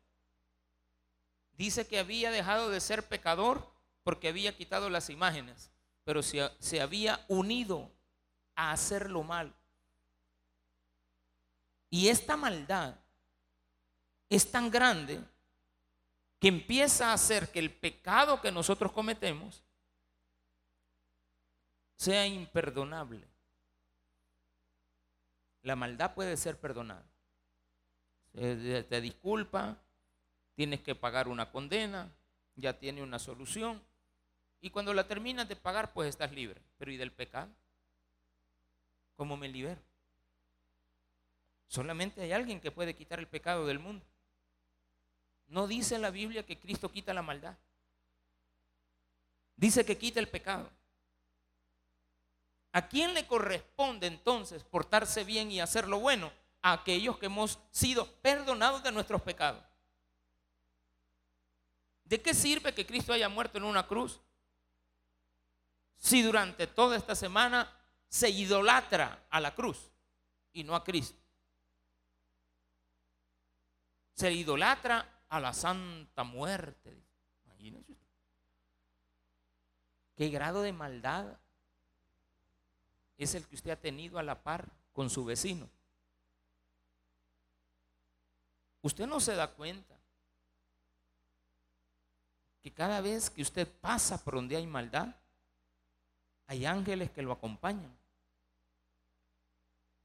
Dice 1.54 1.88
que 1.88 1.98
había 1.98 2.30
dejado 2.30 2.70
de 2.70 2.80
ser 2.80 3.08
pecador 3.08 3.68
porque 4.04 4.28
había 4.28 4.56
quitado 4.56 4.88
las 4.88 5.10
imágenes, 5.10 5.72
pero 6.04 6.22
se, 6.22 6.48
se 6.60 6.80
había 6.80 7.24
unido 7.26 7.90
a 8.54 8.70
hacer 8.70 9.10
lo 9.10 9.24
mal. 9.24 9.52
Y 11.90 12.06
esta 12.06 12.36
maldad 12.36 12.94
es 14.28 14.48
tan 14.48 14.70
grande 14.70 15.20
que 16.38 16.46
empieza 16.46 17.10
a 17.10 17.14
hacer 17.14 17.50
que 17.50 17.58
el 17.58 17.74
pecado 17.74 18.40
que 18.40 18.52
nosotros 18.52 18.92
cometemos 18.92 19.64
sea 21.96 22.24
imperdonable 22.24 23.26
la 25.66 25.74
maldad 25.74 26.14
puede 26.14 26.36
ser 26.36 26.60
perdonada. 26.60 27.04
Te 28.36 29.00
disculpa, 29.00 29.78
tienes 30.54 30.82
que 30.82 30.94
pagar 30.94 31.26
una 31.26 31.50
condena, 31.50 32.12
ya 32.54 32.78
tiene 32.78 33.02
una 33.02 33.18
solución. 33.18 33.82
Y 34.60 34.68
cuando 34.68 34.92
la 34.92 35.08
terminas 35.08 35.48
de 35.48 35.56
pagar, 35.56 35.94
pues 35.94 36.10
estás 36.10 36.32
libre. 36.32 36.60
Pero 36.76 36.90
¿y 36.90 36.98
del 36.98 37.12
pecado? 37.12 37.50
¿Cómo 39.16 39.38
me 39.38 39.48
libero? 39.48 39.80
Solamente 41.66 42.20
hay 42.20 42.32
alguien 42.32 42.60
que 42.60 42.70
puede 42.70 42.94
quitar 42.94 43.18
el 43.18 43.26
pecado 43.26 43.66
del 43.66 43.78
mundo. 43.78 44.04
No 45.48 45.66
dice 45.66 45.98
la 45.98 46.10
Biblia 46.10 46.44
que 46.44 46.58
Cristo 46.58 46.90
quita 46.92 47.14
la 47.14 47.22
maldad. 47.22 47.56
Dice 49.56 49.86
que 49.86 49.96
quita 49.96 50.20
el 50.20 50.28
pecado. 50.28 50.70
¿A 52.72 52.88
quién 52.88 53.14
le 53.14 53.26
corresponde 53.26 54.06
entonces 54.06 54.62
portarse 54.62 55.24
bien 55.24 55.50
y 55.50 55.60
hacer 55.60 55.88
lo 55.88 56.00
bueno? 56.00 56.30
Aquellos 56.72 57.18
que 57.18 57.26
hemos 57.26 57.58
sido 57.70 58.06
perdonados 58.20 58.82
de 58.82 58.90
nuestros 58.90 59.22
pecados. 59.22 59.62
¿De 62.04 62.20
qué 62.20 62.34
sirve 62.34 62.74
que 62.74 62.86
Cristo 62.86 63.12
haya 63.12 63.28
muerto 63.28 63.58
en 63.58 63.64
una 63.64 63.86
cruz? 63.86 64.20
Si 65.96 66.22
durante 66.22 66.66
toda 66.66 66.96
esta 66.96 67.14
semana 67.14 67.72
se 68.08 68.30
idolatra 68.30 69.26
a 69.30 69.40
la 69.40 69.54
cruz 69.54 69.90
y 70.52 70.64
no 70.64 70.74
a 70.74 70.82
Cristo. 70.82 71.22
Se 74.14 74.32
idolatra 74.32 75.24
a 75.28 75.38
la 75.38 75.52
santa 75.52 76.24
muerte. 76.24 77.00
Imagínense. 77.44 77.96
¿Qué 80.16 80.30
grado 80.30 80.62
de 80.62 80.72
maldad 80.72 81.38
es 83.18 83.34
el 83.34 83.46
que 83.46 83.54
usted 83.54 83.70
ha 83.70 83.80
tenido 83.80 84.18
a 84.18 84.22
la 84.22 84.42
par 84.42 84.68
con 84.92 85.10
su 85.10 85.24
vecino. 85.24 85.68
Usted 88.86 89.08
no 89.08 89.18
se 89.18 89.34
da 89.34 89.52
cuenta 89.52 89.98
que 92.62 92.72
cada 92.72 93.00
vez 93.00 93.28
que 93.28 93.42
usted 93.42 93.66
pasa 93.66 94.22
por 94.22 94.34
donde 94.34 94.54
hay 94.54 94.64
maldad, 94.64 95.12
hay 96.46 96.66
ángeles 96.66 97.10
que 97.10 97.20
lo 97.20 97.32
acompañan 97.32 97.92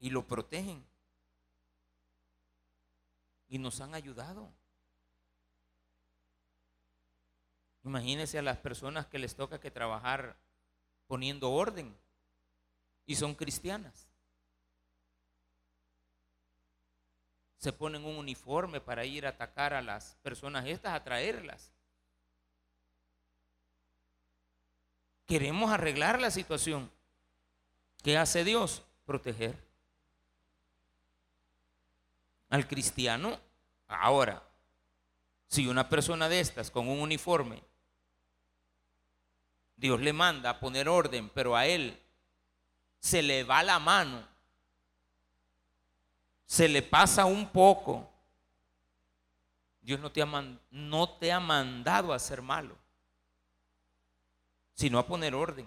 y 0.00 0.10
lo 0.10 0.26
protegen 0.26 0.84
y 3.46 3.56
nos 3.58 3.80
han 3.80 3.94
ayudado. 3.94 4.52
Imagínense 7.84 8.36
a 8.40 8.42
las 8.42 8.58
personas 8.58 9.06
que 9.06 9.20
les 9.20 9.36
toca 9.36 9.60
que 9.60 9.70
trabajar 9.70 10.36
poniendo 11.06 11.52
orden 11.52 11.96
y 13.06 13.14
son 13.14 13.36
cristianas. 13.36 14.11
Se 17.62 17.72
ponen 17.72 18.04
un 18.04 18.16
uniforme 18.16 18.80
para 18.80 19.04
ir 19.04 19.24
a 19.24 19.28
atacar 19.28 19.72
a 19.72 19.80
las 19.80 20.16
personas 20.16 20.66
estas, 20.66 20.94
a 20.94 21.04
traerlas. 21.04 21.72
Queremos 25.26 25.70
arreglar 25.70 26.20
la 26.20 26.32
situación. 26.32 26.90
¿Qué 28.02 28.18
hace 28.18 28.42
Dios? 28.42 28.82
Proteger. 29.06 29.56
Al 32.48 32.66
cristiano, 32.66 33.38
ahora, 33.86 34.42
si 35.46 35.68
una 35.68 35.88
persona 35.88 36.28
de 36.28 36.40
estas 36.40 36.68
con 36.68 36.88
un 36.88 36.98
uniforme, 36.98 37.62
Dios 39.76 40.00
le 40.00 40.12
manda 40.12 40.50
a 40.50 40.58
poner 40.58 40.88
orden, 40.88 41.28
pero 41.28 41.54
a 41.54 41.64
él 41.66 41.96
se 42.98 43.22
le 43.22 43.44
va 43.44 43.62
la 43.62 43.78
mano, 43.78 44.31
se 46.52 46.68
le 46.68 46.82
pasa 46.82 47.24
un 47.24 47.48
poco, 47.48 48.06
Dios 49.80 49.98
no 50.00 50.12
te 50.12 51.32
ha, 51.32 51.40
mandado 51.40 52.12
a 52.12 52.18
ser 52.18 52.42
malo 52.42 52.76
sino 54.74 54.98
a 54.98 55.06
poner 55.06 55.34
orden. 55.34 55.66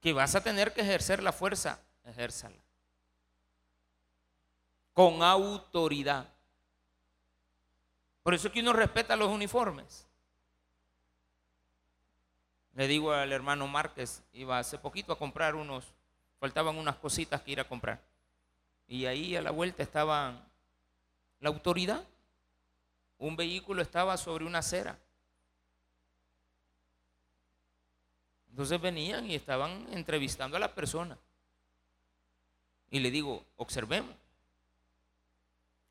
Que 0.00 0.14
vas 0.14 0.34
a 0.34 0.42
tener 0.42 0.72
que 0.72 0.80
ejercer 0.80 1.22
la 1.22 1.32
fuerza, 1.32 1.78
ejérzala. 2.04 2.56
Con 4.94 5.22
autoridad. 5.22 6.26
Por 8.22 8.32
eso 8.32 8.50
que 8.50 8.60
uno 8.60 8.72
respeta 8.72 9.16
los 9.16 9.28
uniformes. 9.28 10.06
Le 12.72 12.88
digo 12.88 13.12
al 13.12 13.32
hermano 13.32 13.66
Márquez, 13.66 14.22
iba 14.32 14.58
hace 14.58 14.78
poquito 14.78 15.12
a 15.12 15.18
comprar 15.18 15.54
unos, 15.54 15.84
faltaban 16.40 16.78
unas 16.78 16.96
cositas 16.96 17.42
que 17.42 17.50
ir 17.50 17.60
a 17.60 17.68
comprar. 17.68 18.15
Y 18.88 19.06
ahí 19.06 19.36
a 19.36 19.42
la 19.42 19.50
vuelta 19.50 19.82
estaba 19.82 20.46
la 21.40 21.48
autoridad. 21.48 22.04
Un 23.18 23.36
vehículo 23.36 23.82
estaba 23.82 24.16
sobre 24.16 24.44
una 24.44 24.58
acera. 24.58 24.98
Entonces 28.50 28.80
venían 28.80 29.30
y 29.30 29.34
estaban 29.34 29.86
entrevistando 29.92 30.56
a 30.56 30.60
la 30.60 30.74
persona. 30.74 31.18
Y 32.90 33.00
le 33.00 33.10
digo, 33.10 33.44
observemos. 33.56 34.14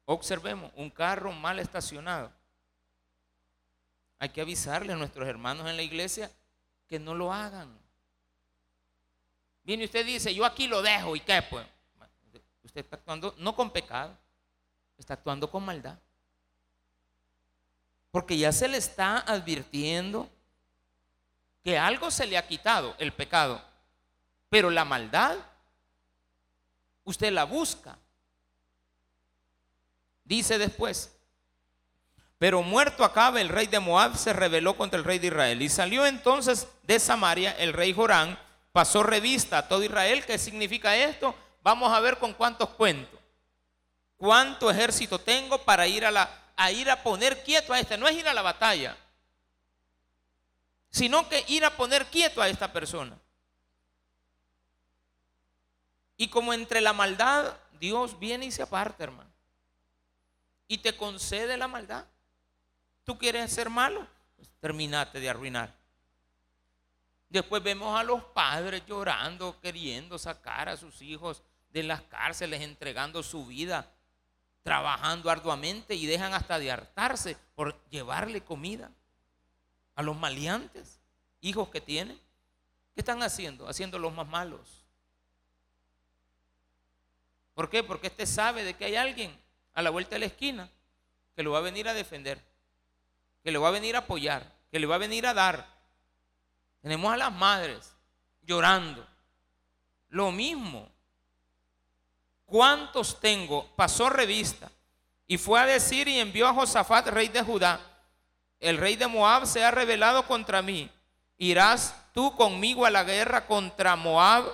Observemos, 0.05 0.71
un 0.75 0.89
carro 0.89 1.31
mal 1.31 1.59
estacionado. 1.59 2.31
Hay 4.19 4.29
que 4.29 4.41
avisarle 4.41 4.93
a 4.93 4.95
nuestros 4.95 5.27
hermanos 5.27 5.67
en 5.67 5.75
la 5.75 5.83
iglesia 5.83 6.31
que 6.87 6.99
no 6.99 7.13
lo 7.13 7.33
hagan. 7.33 7.77
Viene 9.63 9.85
usted 9.85 10.05
dice, 10.05 10.33
yo 10.33 10.45
aquí 10.45 10.67
lo 10.67 10.81
dejo 10.81 11.15
y 11.15 11.19
qué 11.19 11.41
pues. 11.49 11.65
Usted 12.65 12.81
está 12.81 12.95
actuando 12.95 13.35
no 13.37 13.55
con 13.55 13.69
pecado, 13.69 14.17
está 14.97 15.13
actuando 15.13 15.49
con 15.49 15.63
maldad. 15.63 15.97
Porque 18.11 18.37
ya 18.37 18.51
se 18.51 18.67
le 18.67 18.77
está 18.77 19.19
advirtiendo 19.19 20.29
que 21.63 21.77
algo 21.77 22.09
se 22.09 22.25
le 22.25 22.37
ha 22.37 22.47
quitado, 22.47 22.95
el 22.97 23.13
pecado, 23.13 23.63
pero 24.49 24.69
la 24.69 24.83
maldad, 24.83 25.37
usted 27.03 27.31
la 27.31 27.43
busca. 27.43 27.97
Dice 30.23 30.57
después, 30.57 31.15
pero 32.39 32.63
muerto 32.63 33.03
Acabe, 33.03 33.41
el 33.41 33.49
rey 33.49 33.67
de 33.67 33.79
Moab, 33.79 34.17
se 34.17 34.33
rebeló 34.33 34.75
contra 34.75 34.97
el 34.97 35.05
rey 35.05 35.19
de 35.19 35.27
Israel. 35.27 35.61
Y 35.61 35.69
salió 35.69 36.05
entonces 36.05 36.67
de 36.83 36.99
Samaria 36.99 37.51
el 37.51 37.73
rey 37.73 37.93
Jorán, 37.93 38.39
pasó 38.71 39.03
revista 39.03 39.59
a 39.59 39.67
todo 39.67 39.83
Israel. 39.83 40.25
¿Qué 40.25 40.37
significa 40.37 40.95
esto? 40.97 41.35
Vamos 41.65 41.91
a 41.91 41.99
ver 41.99 42.17
con 42.17 42.31
cuántos 42.31 42.69
cuento. 42.69 43.19
¿Cuánto 44.15 44.71
ejército 44.71 45.19
tengo 45.19 45.57
para 45.57 45.85
ir 45.85 46.05
a, 46.05 46.11
la, 46.11 46.29
ir 46.71 46.89
a 46.89 47.03
poner 47.03 47.43
quieto 47.43 47.73
a 47.73 47.79
este? 47.81 47.97
No 47.97 48.07
es 48.07 48.15
ir 48.15 48.29
a 48.29 48.33
la 48.33 48.41
batalla 48.41 48.95
sino 50.95 51.27
que 51.27 51.43
ir 51.49 51.65
a 51.65 51.75
poner 51.75 52.05
quieto 52.05 52.41
a 52.41 52.47
esta 52.47 52.71
persona. 52.71 53.19
Y 56.15 56.29
como 56.29 56.53
entre 56.53 56.79
la 56.79 56.93
maldad, 56.93 57.57
Dios 57.81 58.17
viene 58.17 58.45
y 58.45 58.51
se 58.51 58.61
aparta, 58.61 59.03
hermano. 59.03 59.29
Y 60.69 60.77
te 60.77 60.95
concede 60.95 61.57
la 61.57 61.67
maldad. 61.67 62.05
¿Tú 63.03 63.17
quieres 63.17 63.51
ser 63.51 63.69
malo? 63.69 64.07
Pues 64.37 64.49
terminate 64.61 65.19
de 65.19 65.29
arruinar. 65.29 65.75
Después 67.27 67.61
vemos 67.61 67.99
a 67.99 68.03
los 68.03 68.23
padres 68.23 68.81
llorando, 68.87 69.59
queriendo 69.59 70.17
sacar 70.17 70.69
a 70.69 70.77
sus 70.77 71.01
hijos 71.01 71.43
de 71.75 71.83
las 71.83 72.01
cárceles, 72.03 72.61
entregando 72.61 73.21
su 73.21 73.47
vida, 73.47 73.91
trabajando 74.63 75.29
arduamente 75.29 75.93
y 75.93 76.05
dejan 76.05 76.33
hasta 76.33 76.57
de 76.57 76.71
hartarse 76.71 77.35
por 77.53 77.77
llevarle 77.89 78.39
comida 78.39 78.89
a 79.93 80.01
los 80.01 80.17
maleantes, 80.17 81.01
hijos 81.41 81.67
que 81.67 81.81
tienen. 81.81 82.17
¿Qué 82.93 83.01
están 83.01 83.21
haciendo? 83.21 83.67
Haciendo 83.67 83.99
los 83.99 84.13
más 84.13 84.25
malos. 84.25 84.85
¿Por 87.53 87.69
qué? 87.69 87.83
Porque 87.83 88.07
este 88.07 88.25
sabe 88.25 88.63
de 88.63 88.73
que 88.73 88.85
hay 88.85 88.95
alguien 88.95 89.37
a 89.73 89.81
la 89.81 89.89
vuelta 89.89 90.15
de 90.15 90.19
la 90.19 90.27
esquina 90.27 90.69
que 91.35 91.43
lo 91.43 91.51
va 91.51 91.57
a 91.57 91.61
venir 91.61 91.89
a 91.89 91.93
defender, 91.93 92.41
que 93.43 93.51
le 93.51 93.57
va 93.57 93.67
a 93.67 93.71
venir 93.71 93.97
a 93.97 93.99
apoyar, 93.99 94.49
que 94.71 94.79
le 94.79 94.87
va 94.87 94.95
a 94.95 94.99
venir 94.99 95.27
a 95.27 95.33
dar. 95.33 95.67
Tenemos 96.81 97.13
a 97.13 97.17
las 97.17 97.33
madres 97.33 97.93
llorando. 98.43 99.05
Lo 100.07 100.31
mismo. 100.31 100.94
¿Cuántos 102.45 103.19
tengo? 103.19 103.67
Pasó 103.75 104.09
revista 104.09 104.71
y 105.27 105.37
fue 105.37 105.59
a 105.59 105.65
decir 105.65 106.07
y 106.07 106.19
envió 106.19 106.47
a 106.47 106.53
Josafat, 106.53 107.07
rey 107.07 107.27
de 107.27 107.41
Judá, 107.41 107.79
el 108.59 108.77
rey 108.77 108.95
de 108.95 109.07
Moab 109.07 109.45
se 109.45 109.63
ha 109.63 109.71
rebelado 109.71 110.25
contra 110.25 110.61
mí. 110.61 110.89
¿Irás 111.37 111.95
tú 112.13 112.35
conmigo 112.35 112.85
a 112.85 112.89
la 112.89 113.03
guerra 113.03 113.45
contra 113.45 113.95
Moab? 113.95 114.45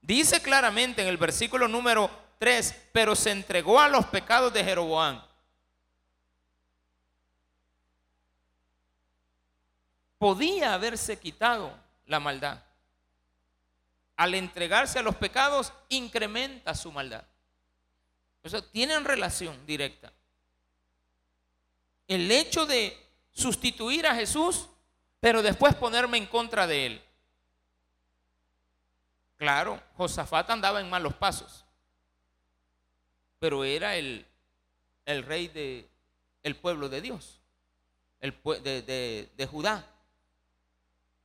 Dice 0.00 0.40
claramente 0.40 1.02
en 1.02 1.08
el 1.08 1.16
versículo 1.16 1.68
número 1.68 2.10
3, 2.38 2.88
pero 2.92 3.14
se 3.14 3.30
entregó 3.30 3.80
a 3.80 3.88
los 3.88 4.06
pecados 4.06 4.52
de 4.52 4.64
Jeroboam. 4.64 5.22
Podía 10.18 10.74
haberse 10.74 11.18
quitado 11.18 11.72
la 12.06 12.20
maldad. 12.20 12.62
Al 14.22 14.34
entregarse 14.34 15.00
a 15.00 15.02
los 15.02 15.16
pecados, 15.16 15.72
incrementa 15.88 16.76
su 16.76 16.92
maldad. 16.92 17.24
O 18.44 18.48
sea, 18.48 18.62
tienen 18.62 19.04
relación 19.04 19.66
directa. 19.66 20.12
El 22.06 22.30
hecho 22.30 22.64
de 22.64 22.96
sustituir 23.32 24.06
a 24.06 24.14
Jesús, 24.14 24.68
pero 25.18 25.42
después 25.42 25.74
ponerme 25.74 26.18
en 26.18 26.26
contra 26.26 26.68
de 26.68 26.86
él. 26.86 27.02
Claro, 29.38 29.82
Josafat 29.96 30.48
andaba 30.50 30.80
en 30.80 30.88
malos 30.88 31.14
pasos, 31.14 31.64
pero 33.40 33.64
era 33.64 33.96
el, 33.96 34.24
el 35.04 35.24
rey 35.24 35.48
del 35.48 35.88
el 36.44 36.54
pueblo 36.54 36.88
de 36.88 37.00
Dios, 37.00 37.40
el, 38.20 38.40
de, 38.62 38.82
de, 38.82 39.32
de 39.36 39.46
Judá. 39.48 39.84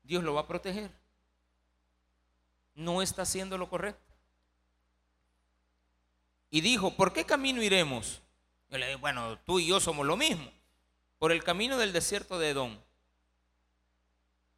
Dios 0.01 0.23
lo 0.23 0.33
va 0.33 0.41
a 0.41 0.47
proteger. 0.47 0.89
No 2.77 3.01
está 3.01 3.23
haciendo 3.23 3.57
lo 3.57 3.67
correcto. 3.69 4.13
Y 6.51 6.61
dijo, 6.61 6.95
¿por 6.95 7.11
qué 7.11 7.25
camino 7.25 7.61
iremos? 7.61 8.21
Le 8.69 8.85
dije, 8.85 8.95
bueno, 8.95 9.37
tú 9.39 9.59
y 9.59 9.67
yo 9.67 9.79
somos 9.79 10.05
lo 10.05 10.15
mismo 10.15 10.49
por 11.17 11.31
el 11.31 11.43
camino 11.43 11.77
del 11.77 11.91
desierto 11.91 12.37
de 12.37 12.51
Edom. 12.51 12.77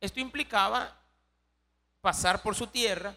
Esto 0.01 0.19
implicaba 0.19 1.01
pasar 2.01 2.41
por 2.41 2.55
su 2.55 2.67
tierra, 2.67 3.15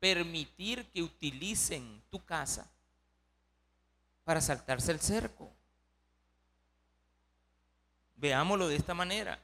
permitir 0.00 0.84
que 0.90 1.02
utilicen 1.02 2.02
tu 2.10 2.24
casa 2.24 2.68
para 4.24 4.40
saltarse 4.40 4.90
el 4.90 5.00
cerco. 5.00 5.48
Veámoslo 8.16 8.66
de 8.66 8.76
esta 8.76 8.94
manera. 8.94 9.40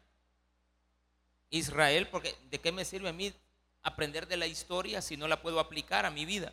Israel, 1.51 2.09
porque 2.09 2.37
¿de 2.51 2.59
qué 2.61 2.73
me 2.73 2.85
sirve 2.85 3.09
a 3.09 3.13
mí 3.13 3.33
aprender 3.83 4.27
de 4.27 4.37
la 4.37 4.47
historia 4.47 5.03
si 5.03 5.17
no 5.17 5.29
la 5.29 5.41
puedo 5.41 5.61
aplicar 5.61 6.07
a 6.07 6.11
mi 6.11 6.25
vida? 6.25 6.53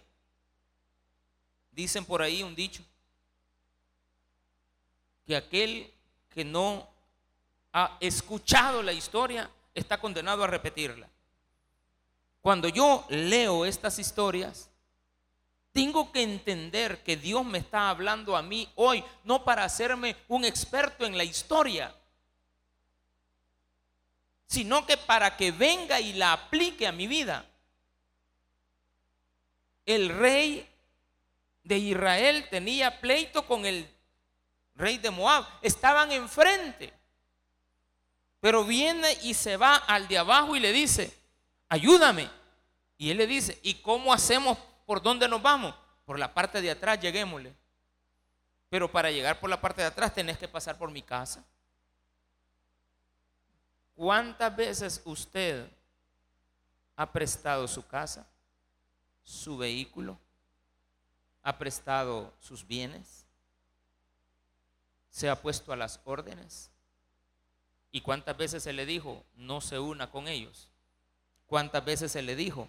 Dicen 1.72 2.06
por 2.06 2.22
ahí 2.22 2.44
un 2.44 2.56
dicho, 2.56 2.84
que 5.26 5.36
aquel 5.36 5.92
que 6.30 6.46
no 6.46 6.88
ha 7.74 7.98
escuchado 8.00 8.82
la 8.84 8.94
historia 8.94 9.50
está 9.74 10.00
condenado 10.00 10.44
a 10.44 10.48
repetirla. 10.48 11.10
Cuando 12.42 12.70
yo 12.70 13.06
leo 13.10 13.66
estas 13.66 13.98
historias, 14.00 14.70
tengo 15.72 16.12
que 16.12 16.22
entender 16.22 17.04
que 17.04 17.18
Dios 17.18 17.44
me 17.44 17.58
está 17.58 17.90
hablando 17.90 18.38
a 18.38 18.42
mí 18.42 18.72
hoy, 18.76 19.04
no 19.24 19.44
para 19.44 19.66
hacerme 19.66 20.16
un 20.30 20.46
experto 20.46 21.06
en 21.06 21.18
la 21.18 21.24
historia, 21.24 21.94
sino 24.48 24.86
que 24.86 24.98
para 24.98 25.38
que 25.38 25.52
venga 25.52 26.00
y 26.00 26.14
la 26.14 26.34
aplique 26.34 26.88
a 26.88 26.92
mi 26.92 27.08
vida. 27.08 27.46
El 29.86 30.10
rey 30.10 30.68
de 31.64 31.78
Israel 31.78 32.48
tenía 32.50 33.02
pleito 33.02 33.46
con 33.46 33.66
el 33.66 33.90
rey 34.76 34.98
de 34.98 35.10
Moab, 35.10 35.46
estaban 35.62 36.12
enfrente. 36.12 36.94
Pero 38.40 38.64
viene 38.64 39.18
y 39.24 39.34
se 39.34 39.58
va 39.58 39.76
al 39.76 40.08
de 40.08 40.18
abajo 40.18 40.56
y 40.56 40.60
le 40.60 40.72
dice, 40.72 41.12
ayúdame. 41.70 42.30
Y 42.98 43.10
él 43.10 43.18
le 43.18 43.28
dice, 43.28 43.60
¿y 43.64 43.76
cómo 43.76 44.14
hacemos? 44.14 44.58
¿Por 44.86 45.02
dónde 45.02 45.28
nos 45.28 45.42
vamos? 45.42 45.74
Por 46.06 46.20
la 46.20 46.34
parte 46.34 46.62
de 46.62 46.70
atrás, 46.70 47.00
lleguémosle. 47.00 47.56
Pero 48.70 48.92
para 48.92 49.10
llegar 49.10 49.40
por 49.40 49.50
la 49.50 49.60
parte 49.60 49.82
de 49.82 49.88
atrás 49.88 50.14
tenés 50.14 50.38
que 50.38 50.48
pasar 50.48 50.78
por 50.78 50.92
mi 50.92 51.02
casa. 51.02 51.44
¿Cuántas 53.96 54.54
veces 54.56 55.02
usted 55.06 55.70
ha 56.98 57.12
prestado 57.12 57.66
su 57.68 57.88
casa, 57.88 58.28
su 59.24 59.58
vehículo, 59.58 60.20
ha 61.42 61.58
prestado 61.58 62.34
sus 62.42 62.68
bienes, 62.68 63.26
se 65.10 65.30
ha 65.30 65.42
puesto 65.42 65.72
a 65.72 65.78
las 65.78 66.02
órdenes? 66.04 66.70
¿Y 67.90 68.02
cuántas 68.02 68.36
veces 68.36 68.64
se 68.64 68.74
le 68.74 68.86
dijo, 68.86 69.24
no 69.36 69.62
se 69.62 69.80
una 69.80 70.12
con 70.12 70.28
ellos? 70.28 70.68
¿Cuántas 71.48 71.86
veces 71.86 72.12
se 72.12 72.22
le 72.22 72.36
dijo, 72.36 72.68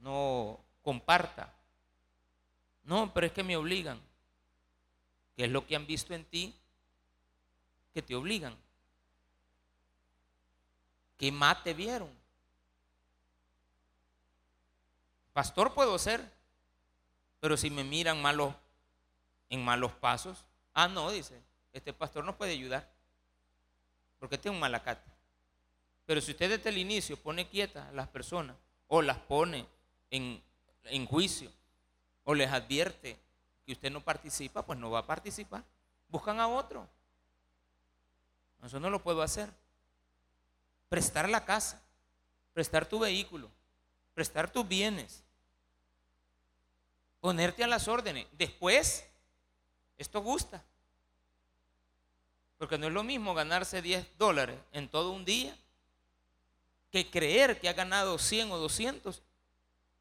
no 0.00 0.60
comparta? 0.82 1.54
No, 2.84 3.12
pero 3.14 3.26
es 3.26 3.32
que 3.32 3.42
me 3.42 3.56
obligan. 3.56 3.98
¿Qué 5.34 5.44
es 5.44 5.50
lo 5.50 5.66
que 5.66 5.76
han 5.76 5.86
visto 5.86 6.12
en 6.12 6.26
ti 6.26 6.54
que 7.94 8.02
te 8.02 8.14
obligan? 8.14 8.54
¿Qué 11.16 11.32
más 11.32 11.62
te 11.62 11.74
vieron? 11.74 12.10
Pastor 15.32 15.74
puedo 15.74 15.98
ser, 15.98 16.32
pero 17.40 17.56
si 17.56 17.70
me 17.70 17.84
miran 17.84 18.20
malos, 18.20 18.54
en 19.48 19.64
malos 19.64 19.92
pasos, 19.92 20.44
ah, 20.72 20.88
no, 20.88 21.10
dice, 21.10 21.40
este 21.72 21.92
pastor 21.92 22.24
nos 22.24 22.36
puede 22.36 22.52
ayudar, 22.52 22.90
porque 24.18 24.38
tiene 24.38 24.56
un 24.56 24.60
malacate. 24.60 25.10
Pero 26.06 26.20
si 26.20 26.32
usted 26.32 26.48
desde 26.48 26.70
el 26.70 26.78
inicio 26.78 27.16
pone 27.16 27.48
quieta 27.48 27.88
a 27.88 27.92
las 27.92 28.08
personas, 28.08 28.56
o 28.88 29.02
las 29.02 29.18
pone 29.18 29.66
en, 30.10 30.42
en 30.84 31.06
juicio, 31.06 31.50
o 32.24 32.34
les 32.34 32.50
advierte 32.50 33.18
que 33.64 33.72
usted 33.72 33.90
no 33.90 34.00
participa, 34.00 34.64
pues 34.64 34.78
no 34.78 34.90
va 34.90 35.00
a 35.00 35.06
participar. 35.06 35.64
Buscan 36.08 36.40
a 36.40 36.48
otro. 36.48 36.88
Eso 38.64 38.80
no 38.80 38.90
lo 38.90 39.02
puedo 39.02 39.22
hacer. 39.22 39.52
Prestar 40.88 41.28
la 41.28 41.44
casa, 41.44 41.82
prestar 42.52 42.86
tu 42.86 42.98
vehículo, 42.98 43.50
prestar 44.14 44.50
tus 44.50 44.66
bienes, 44.66 45.22
ponerte 47.20 47.64
a 47.64 47.66
las 47.66 47.88
órdenes. 47.88 48.26
Después, 48.32 49.04
esto 49.98 50.20
gusta. 50.20 50.62
Porque 52.58 52.78
no 52.78 52.86
es 52.86 52.92
lo 52.92 53.02
mismo 53.02 53.34
ganarse 53.34 53.82
10 53.82 54.16
dólares 54.16 54.58
en 54.72 54.88
todo 54.88 55.10
un 55.10 55.24
día 55.24 55.56
que 56.90 57.10
creer 57.10 57.60
que 57.60 57.68
ha 57.68 57.74
ganado 57.74 58.18
100 58.18 58.52
o 58.52 58.58
200 58.58 59.22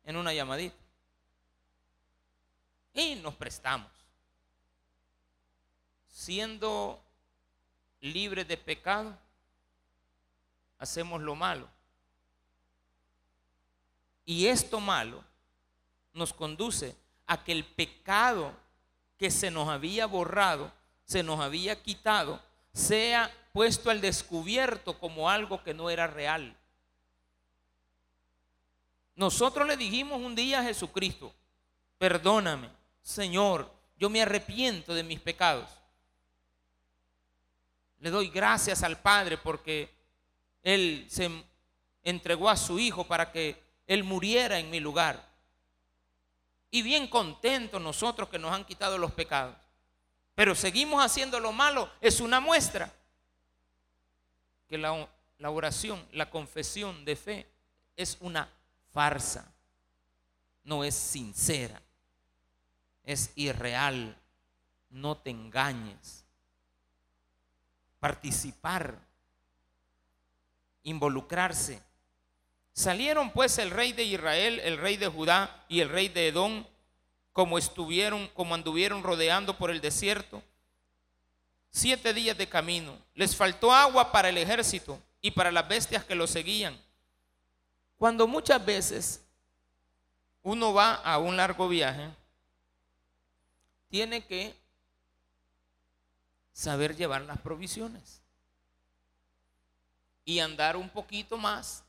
en 0.06 0.16
una 0.16 0.34
llamadita. 0.34 0.78
Y 2.94 3.16
nos 3.16 3.36
prestamos. 3.36 3.92
Siendo 6.08 7.04
libres 8.00 8.48
de 8.48 8.56
pecado, 8.56 9.18
hacemos 10.78 11.22
lo 11.22 11.36
malo. 11.36 11.68
Y 14.26 14.48
esto 14.48 14.80
malo 14.80 15.24
nos 16.14 16.34
conduce 16.34 16.96
a 17.28 17.44
que 17.44 17.52
el 17.52 17.64
pecado 17.64 18.54
que 19.18 19.32
se 19.32 19.52
nos 19.52 19.70
había 19.70 20.06
borrado 20.06 20.72
se 21.06 21.22
nos 21.22 21.40
había 21.40 21.82
quitado, 21.82 22.42
sea 22.74 23.32
puesto 23.54 23.90
al 23.90 24.02
descubierto 24.02 25.00
como 25.00 25.30
algo 25.30 25.64
que 25.64 25.74
no 25.74 25.90
era 25.90 26.08
real. 26.08 26.58
Nosotros 29.16 29.68
le 29.68 29.78
dijimos 29.78 30.20
un 30.20 30.36
día 30.36 30.60
a 30.60 30.64
Jesucristo, 30.64 31.34
perdóname, 31.98 32.70
Señor, 33.02 33.72
yo 33.98 34.10
me 34.10 34.22
arrepiento 34.22 34.94
de 34.94 35.04
mis 35.04 35.22
pecados. 35.22 35.70
Le 38.00 38.10
doy 38.10 38.30
gracias 38.30 38.84
al 38.84 39.00
Padre 39.00 39.38
porque 39.38 39.95
Él 40.66 41.06
se 41.10 41.32
entregó 42.04 42.50
a 42.50 42.58
su 42.58 42.78
Hijo 42.78 43.06
para 43.06 43.32
que 43.32 43.64
Él 43.88 44.04
muriera 44.04 44.60
en 44.60 44.70
mi 44.70 44.82
lugar. 44.82 45.26
Y 46.70 46.82
bien 46.82 47.08
contentos 47.08 47.82
nosotros 47.82 48.28
que 48.28 48.40
nos 48.40 48.52
han 48.52 48.66
quitado 48.66 48.98
los 48.98 49.14
pecados 49.14 49.56
pero 50.36 50.54
seguimos 50.54 51.04
haciendo 51.04 51.40
lo 51.40 51.54
malo, 51.54 51.90
es 52.02 52.20
una 52.20 52.42
muestra 52.42 52.94
que 54.68 54.78
la, 54.78 55.08
la, 55.38 55.50
oración, 55.50 56.06
la 56.12 56.30
confesión 56.30 57.06
de 57.06 57.16
fe 57.16 57.50
es 57.96 58.18
una 58.20 58.50
farsa, 58.92 59.50
no 60.66 60.84
es 60.84 60.94
sincera, 60.94 61.82
es 63.04 63.32
irreal, 63.36 64.18
no 64.90 65.18
te 65.18 65.30
engañes. 65.30 66.26
Participar, 68.02 69.00
involucrarse. 70.86 71.82
Salieron 72.72 73.32
pues 73.32 73.58
el 73.58 73.72
rey 73.72 73.92
de 73.92 74.04
Israel, 74.04 74.60
el 74.64 74.78
rey 74.78 74.96
de 74.96 75.08
Judá 75.08 75.66
y 75.68 75.82
el 75.82 75.90
rey 75.90 76.08
de 76.08 76.30
Edom 76.30 76.66
como 77.34 77.58
estuvieron, 77.58 78.30
como 78.30 78.56
anduvieron 78.56 79.04
rodeando 79.04 79.58
por 79.58 79.70
el 79.70 79.82
desierto. 79.82 80.42
Siete 81.70 82.14
días 82.14 82.38
de 82.38 82.48
camino. 82.48 82.98
Les 83.14 83.36
faltó 83.36 83.74
agua 83.74 84.12
para 84.12 84.30
el 84.30 84.38
ejército 84.38 85.02
y 85.22 85.32
para 85.32 85.52
las 85.52 85.68
bestias 85.68 86.06
que 86.06 86.16
lo 86.16 86.28
seguían. 86.28 86.80
Cuando 87.98 88.28
muchas 88.28 88.66
veces 88.66 89.22
uno 90.44 90.74
va 90.74 90.96
a 90.96 91.18
un 91.18 91.36
largo 91.36 91.68
viaje, 91.68 92.10
tiene 93.90 94.26
que 94.26 94.54
saber 96.54 96.96
llevar 96.96 97.22
las 97.22 97.40
provisiones 97.40 98.25
y 100.26 100.40
andar 100.40 100.76
un 100.76 100.90
poquito 100.90 101.38
más 101.38 101.84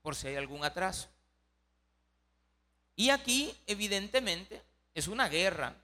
por 0.00 0.14
si 0.14 0.28
hay 0.28 0.36
algún 0.36 0.64
atraso. 0.64 1.08
Y 2.96 3.10
aquí, 3.10 3.54
evidentemente, 3.66 4.62
es 4.94 5.08
una 5.08 5.28
guerra. 5.28 5.74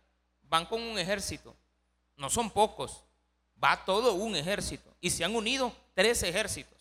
Van 0.42 0.66
con 0.66 0.80
un 0.80 0.98
ejército. 0.98 1.56
No 2.16 2.30
son 2.30 2.50
pocos. 2.50 3.02
Va 3.62 3.84
todo 3.84 4.14
un 4.14 4.36
ejército. 4.36 4.94
Y 5.00 5.10
se 5.10 5.24
han 5.24 5.34
unido 5.34 5.74
tres 5.94 6.22
ejércitos. 6.22 6.78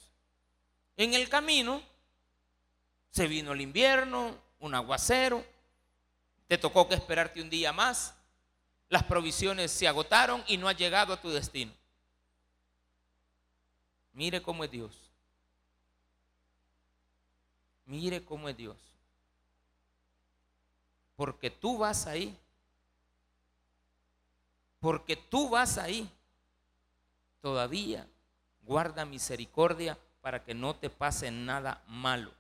En 0.96 1.14
el 1.14 1.30
camino 1.30 1.82
se 3.10 3.28
vino 3.28 3.54
el 3.54 3.62
invierno, 3.62 4.38
un 4.60 4.76
aguacero. 4.76 5.44
Te 6.48 6.58
tocó 6.58 6.88
que 6.88 6.96
esperarte 6.96 7.42
un 7.42 7.50
día 7.50 7.74
más. 7.74 8.14
Las 8.90 9.04
provisiones 9.04 9.72
se 9.72 9.88
agotaron 9.88 10.44
y 10.48 10.58
no 10.58 10.70
has 10.70 10.78
llegado 10.78 11.14
a 11.14 11.22
tu 11.22 11.30
destino. 11.30 11.74
Mire 14.18 14.42
cómo 14.42 14.66
es 14.66 14.72
Dios. 14.72 14.92
Mire 17.86 18.26
cómo 18.26 18.50
es 18.50 18.58
Dios 18.58 18.78
porque 21.18 21.50
tú 21.50 21.80
vas 21.80 22.08
ahí. 22.08 22.38
Porque 24.80 25.18
tú 25.18 25.50
vas 25.50 25.78
ahí. 25.78 26.10
Todavía 27.42 28.08
guarda 28.62 29.04
misericordia 29.04 29.98
para 30.22 30.44
que 30.44 30.54
no 30.54 30.76
te 30.76 30.90
pase 30.90 31.32
nada 31.32 31.84
malo. 31.88 32.32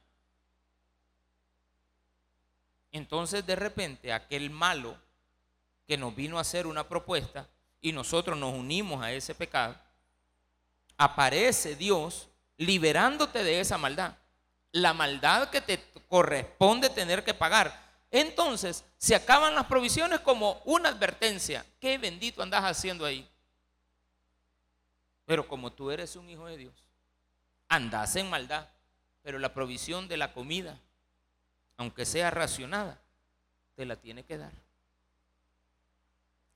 Entonces 2.91 3.45
de 3.45 3.55
repente 3.55 4.13
aquel 4.13 4.49
malo 4.49 4.95
que 5.87 5.97
nos 5.97 6.15
vino 6.15 6.37
a 6.37 6.41
hacer 6.41 6.67
una 6.67 6.87
propuesta 6.87 7.47
y 7.81 7.91
nosotros 7.91 8.37
nos 8.37 8.53
unimos 8.53 9.01
a 9.03 9.11
ese 9.11 9.33
pecado, 9.33 9.75
aparece 10.97 11.75
Dios 11.75 12.27
liberándote 12.57 13.43
de 13.43 13.60
esa 13.60 13.77
maldad. 13.77 14.17
La 14.71 14.93
maldad 14.93 15.49
que 15.49 15.62
te 15.62 15.79
corresponde 16.07 16.89
tener 16.89 17.23
que 17.23 17.33
pagar 17.33 17.88
Entonces 18.10 18.86
se 18.97 19.15
acaban 19.15 19.55
las 19.55 19.65
provisiones 19.65 20.19
como 20.21 20.62
una 20.65 20.89
advertencia. 20.89 21.65
Qué 21.79 21.97
bendito 21.97 22.41
andas 22.41 22.63
haciendo 22.63 23.05
ahí. 23.05 23.27
Pero 25.25 25.47
como 25.47 25.71
tú 25.71 25.91
eres 25.91 26.15
un 26.15 26.29
hijo 26.29 26.45
de 26.47 26.57
Dios, 26.57 26.73
andas 27.67 28.15
en 28.15 28.29
maldad. 28.29 28.67
Pero 29.21 29.39
la 29.39 29.53
provisión 29.53 30.07
de 30.07 30.15
la 30.15 30.31
comida, 30.31 30.79
aunque 31.75 32.05
sea 32.05 32.31
racionada, 32.31 32.97
te 33.75 33.86
la 33.86 33.97
tiene 33.97 34.23
que 34.23 34.38
dar. 34.38 34.53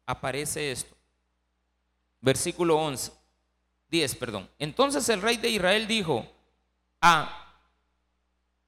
Aparece 0.06 0.72
esto. 0.72 0.96
Versículo 2.22 2.78
11. 2.78 3.21
10, 3.92 4.16
perdón. 4.16 4.50
Entonces 4.58 5.08
el 5.10 5.22
rey 5.22 5.38
de 5.38 5.50
Israel 5.50 5.86
dijo, 5.86 6.26
a 7.02 7.38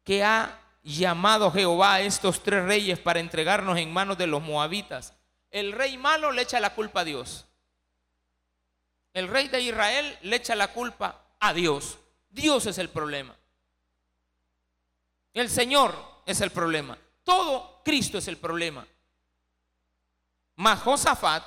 que 0.03 0.23
ha 0.23 0.59
llamado 0.83 1.49
Jehová 1.51 1.95
a 1.95 2.01
estos 2.01 2.43
tres 2.43 2.65
reyes 2.65 2.99
para 2.99 3.21
entregarnos 3.21 3.77
en 3.77 3.93
manos 3.93 4.17
de 4.17 4.27
los 4.27 4.41
moabitas. 4.41 5.13
El 5.49 5.71
rey 5.71 5.97
malo 5.97 6.31
le 6.31 6.41
echa 6.41 6.59
la 6.59 6.75
culpa 6.75 7.01
a 7.01 7.05
Dios. 7.05 7.45
El 9.13 9.29
rey 9.29 9.47
de 9.47 9.61
Israel 9.61 10.17
le 10.23 10.35
echa 10.35 10.55
la 10.55 10.73
culpa 10.73 11.21
a 11.39 11.53
Dios. 11.53 11.97
Dios 12.29 12.65
es 12.65 12.77
el 12.77 12.89
problema. 12.89 13.33
El 15.33 15.49
Señor 15.49 15.95
es 16.25 16.41
el 16.41 16.51
problema. 16.51 16.97
Todo 17.23 17.81
Cristo 17.85 18.17
es 18.17 18.27
el 18.27 18.37
problema. 18.37 18.85
Mas 20.55 20.81
Josafat, 20.81 21.43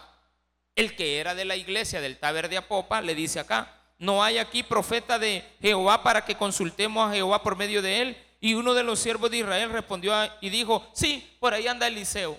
el 0.76 0.94
que 0.94 1.18
era 1.18 1.34
de 1.34 1.46
la 1.46 1.56
iglesia 1.56 2.00
del 2.00 2.18
Taber 2.18 2.48
de 2.48 2.58
Apopa, 2.58 3.00
le 3.00 3.14
dice 3.14 3.40
acá, 3.40 3.72
no 3.98 4.22
hay 4.22 4.38
aquí 4.38 4.62
profeta 4.62 5.18
de 5.18 5.42
Jehová 5.60 6.02
para 6.02 6.24
que 6.24 6.36
consultemos 6.36 7.08
a 7.08 7.14
Jehová 7.14 7.42
por 7.42 7.56
medio 7.56 7.80
de 7.80 8.02
él. 8.02 8.22
Y 8.40 8.52
uno 8.54 8.74
de 8.74 8.84
los 8.84 9.00
siervos 9.00 9.30
de 9.30 9.38
Israel 9.38 9.70
respondió 9.70 10.14
y 10.42 10.50
dijo, 10.50 10.86
sí, 10.92 11.36
por 11.40 11.54
ahí 11.54 11.66
anda 11.66 11.86
Eliseo. 11.86 12.38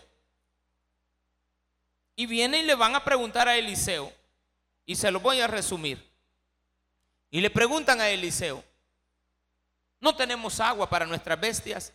Y 2.15 2.27
viene 2.27 2.59
y 2.59 2.63
le 2.63 2.75
van 2.75 2.95
a 2.95 3.03
preguntar 3.03 3.47
a 3.47 3.57
Eliseo. 3.57 4.13
Y 4.85 4.95
se 4.95 5.11
lo 5.11 5.19
voy 5.19 5.41
a 5.41 5.47
resumir. 5.47 6.07
Y 7.31 7.41
le 7.41 7.49
preguntan 7.49 7.99
a 7.99 8.09
Eliseo, 8.09 8.63
no 9.99 10.15
tenemos 10.15 10.59
agua 10.59 10.89
para 10.89 11.05
nuestras 11.05 11.39
bestias, 11.39 11.91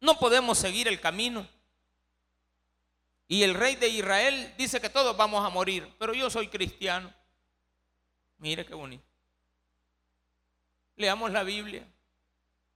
no 0.00 0.18
podemos 0.18 0.58
seguir 0.58 0.88
el 0.88 1.00
camino. 1.00 1.46
Y 3.26 3.42
el 3.42 3.54
rey 3.54 3.76
de 3.76 3.88
Israel 3.88 4.54
dice 4.58 4.80
que 4.80 4.90
todos 4.90 5.16
vamos 5.16 5.44
a 5.44 5.48
morir, 5.48 5.90
pero 5.98 6.12
yo 6.12 6.28
soy 6.28 6.48
cristiano. 6.48 7.12
Mire 8.38 8.66
qué 8.66 8.74
bonito. 8.74 9.04
Leamos 10.96 11.30
la 11.32 11.42
Biblia, 11.42 11.86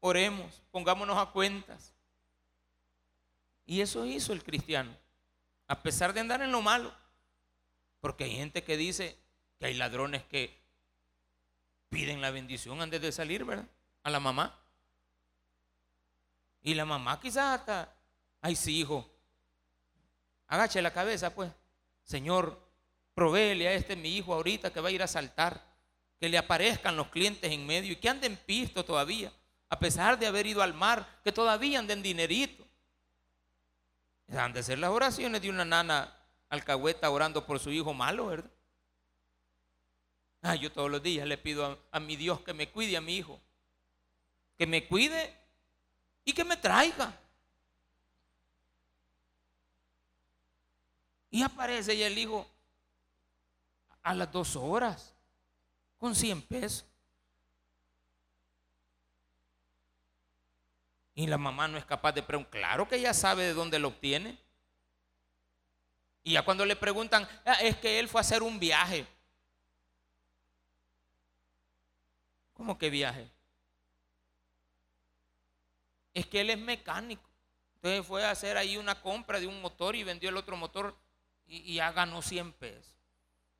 oremos, 0.00 0.62
pongámonos 0.70 1.16
a 1.18 1.30
cuentas. 1.30 1.92
Y 3.66 3.82
eso 3.82 4.06
hizo 4.06 4.32
el 4.32 4.42
cristiano, 4.42 4.96
a 5.66 5.82
pesar 5.82 6.14
de 6.14 6.20
andar 6.20 6.40
en 6.40 6.50
lo 6.50 6.62
malo. 6.62 6.92
Porque 8.00 8.24
hay 8.24 8.36
gente 8.36 8.64
que 8.64 8.76
dice 8.76 9.18
que 9.58 9.66
hay 9.66 9.74
ladrones 9.74 10.22
que 10.24 10.58
piden 11.90 12.20
la 12.20 12.30
bendición 12.30 12.80
antes 12.80 13.00
de 13.00 13.12
salir, 13.12 13.44
¿verdad? 13.44 13.68
A 14.02 14.10
la 14.10 14.20
mamá. 14.20 14.58
Y 16.62 16.74
la 16.74 16.84
mamá 16.84 17.20
quizás 17.20 17.60
hasta, 17.60 17.94
ay 18.40 18.56
sí, 18.56 18.80
hijo, 18.80 19.08
agache 20.48 20.82
la 20.82 20.92
cabeza, 20.92 21.34
pues. 21.34 21.52
Señor, 22.02 22.58
provéele 23.14 23.68
a 23.68 23.72
este 23.74 23.96
mi 23.96 24.16
hijo 24.16 24.34
ahorita 24.34 24.72
que 24.72 24.80
va 24.80 24.88
a 24.88 24.92
ir 24.92 25.02
a 25.02 25.06
saltar, 25.06 25.62
que 26.18 26.28
le 26.28 26.38
aparezcan 26.38 26.96
los 26.96 27.08
clientes 27.08 27.50
en 27.52 27.66
medio 27.66 27.92
y 27.92 27.96
que 27.96 28.08
anden 28.08 28.36
pisto 28.36 28.84
todavía, 28.84 29.32
a 29.68 29.78
pesar 29.78 30.18
de 30.18 30.26
haber 30.26 30.46
ido 30.46 30.62
al 30.62 30.74
mar, 30.74 31.20
que 31.22 31.32
todavía 31.32 31.78
anden 31.78 32.02
dinerito. 32.02 32.66
Han 34.36 34.52
de 34.52 34.62
ser 34.62 34.78
las 34.78 34.90
oraciones 34.90 35.40
de 35.40 35.50
una 35.50 35.64
nana 35.64 36.14
alcahueta 36.48 37.10
orando 37.10 37.46
por 37.46 37.58
su 37.60 37.70
hijo 37.70 37.94
malo, 37.94 38.26
¿verdad? 38.26 38.50
Ah, 40.42 40.54
yo 40.54 40.70
todos 40.70 40.90
los 40.90 41.02
días 41.02 41.26
le 41.26 41.36
pido 41.36 41.66
a, 41.66 41.78
a 41.90 42.00
mi 42.00 42.16
Dios 42.16 42.40
que 42.40 42.54
me 42.54 42.68
cuide 42.70 42.96
a 42.96 43.00
mi 43.00 43.16
hijo, 43.16 43.40
que 44.56 44.66
me 44.66 44.86
cuide 44.86 45.34
y 46.24 46.32
que 46.32 46.44
me 46.44 46.56
traiga. 46.56 47.18
Y 51.30 51.42
aparece 51.42 51.96
ya 51.96 52.06
el 52.06 52.16
hijo 52.16 52.46
a 54.02 54.14
las 54.14 54.30
dos 54.32 54.56
horas 54.56 55.14
con 55.98 56.14
100 56.14 56.42
pesos. 56.42 56.84
Y 61.14 61.26
la 61.26 61.36
mamá 61.36 61.66
no 61.66 61.76
es 61.76 61.84
capaz 61.84 62.12
de 62.12 62.22
preguntar. 62.22 62.60
Claro 62.60 62.88
que 62.88 62.96
ella 62.96 63.12
sabe 63.12 63.42
de 63.42 63.52
dónde 63.52 63.78
lo 63.78 63.88
obtiene. 63.88 64.38
Y 66.22 66.32
ya 66.32 66.44
cuando 66.44 66.64
le 66.64 66.76
preguntan, 66.76 67.28
ah, 67.44 67.54
es 67.54 67.76
que 67.76 67.98
él 67.98 68.08
fue 68.08 68.20
a 68.20 68.22
hacer 68.22 68.42
un 68.42 68.58
viaje. 68.58 69.06
¿Cómo 72.54 72.78
que 72.78 72.90
viaje? 72.90 73.28
Es 76.14 76.26
que 76.26 76.40
él 76.40 76.50
es 76.50 76.58
mecánico. 76.58 77.28
Entonces 77.76 78.06
fue 78.06 78.24
a 78.24 78.30
hacer 78.30 78.56
ahí 78.56 78.76
una 78.76 79.00
compra 79.00 79.38
de 79.40 79.46
un 79.46 79.60
motor 79.60 79.94
y 79.94 80.04
vendió 80.04 80.30
el 80.30 80.36
otro 80.36 80.56
motor 80.56 80.96
y, 81.48 81.74
ya 81.74 81.90
ganó 81.92 82.22
100 82.22 82.52
pesos. 82.52 82.94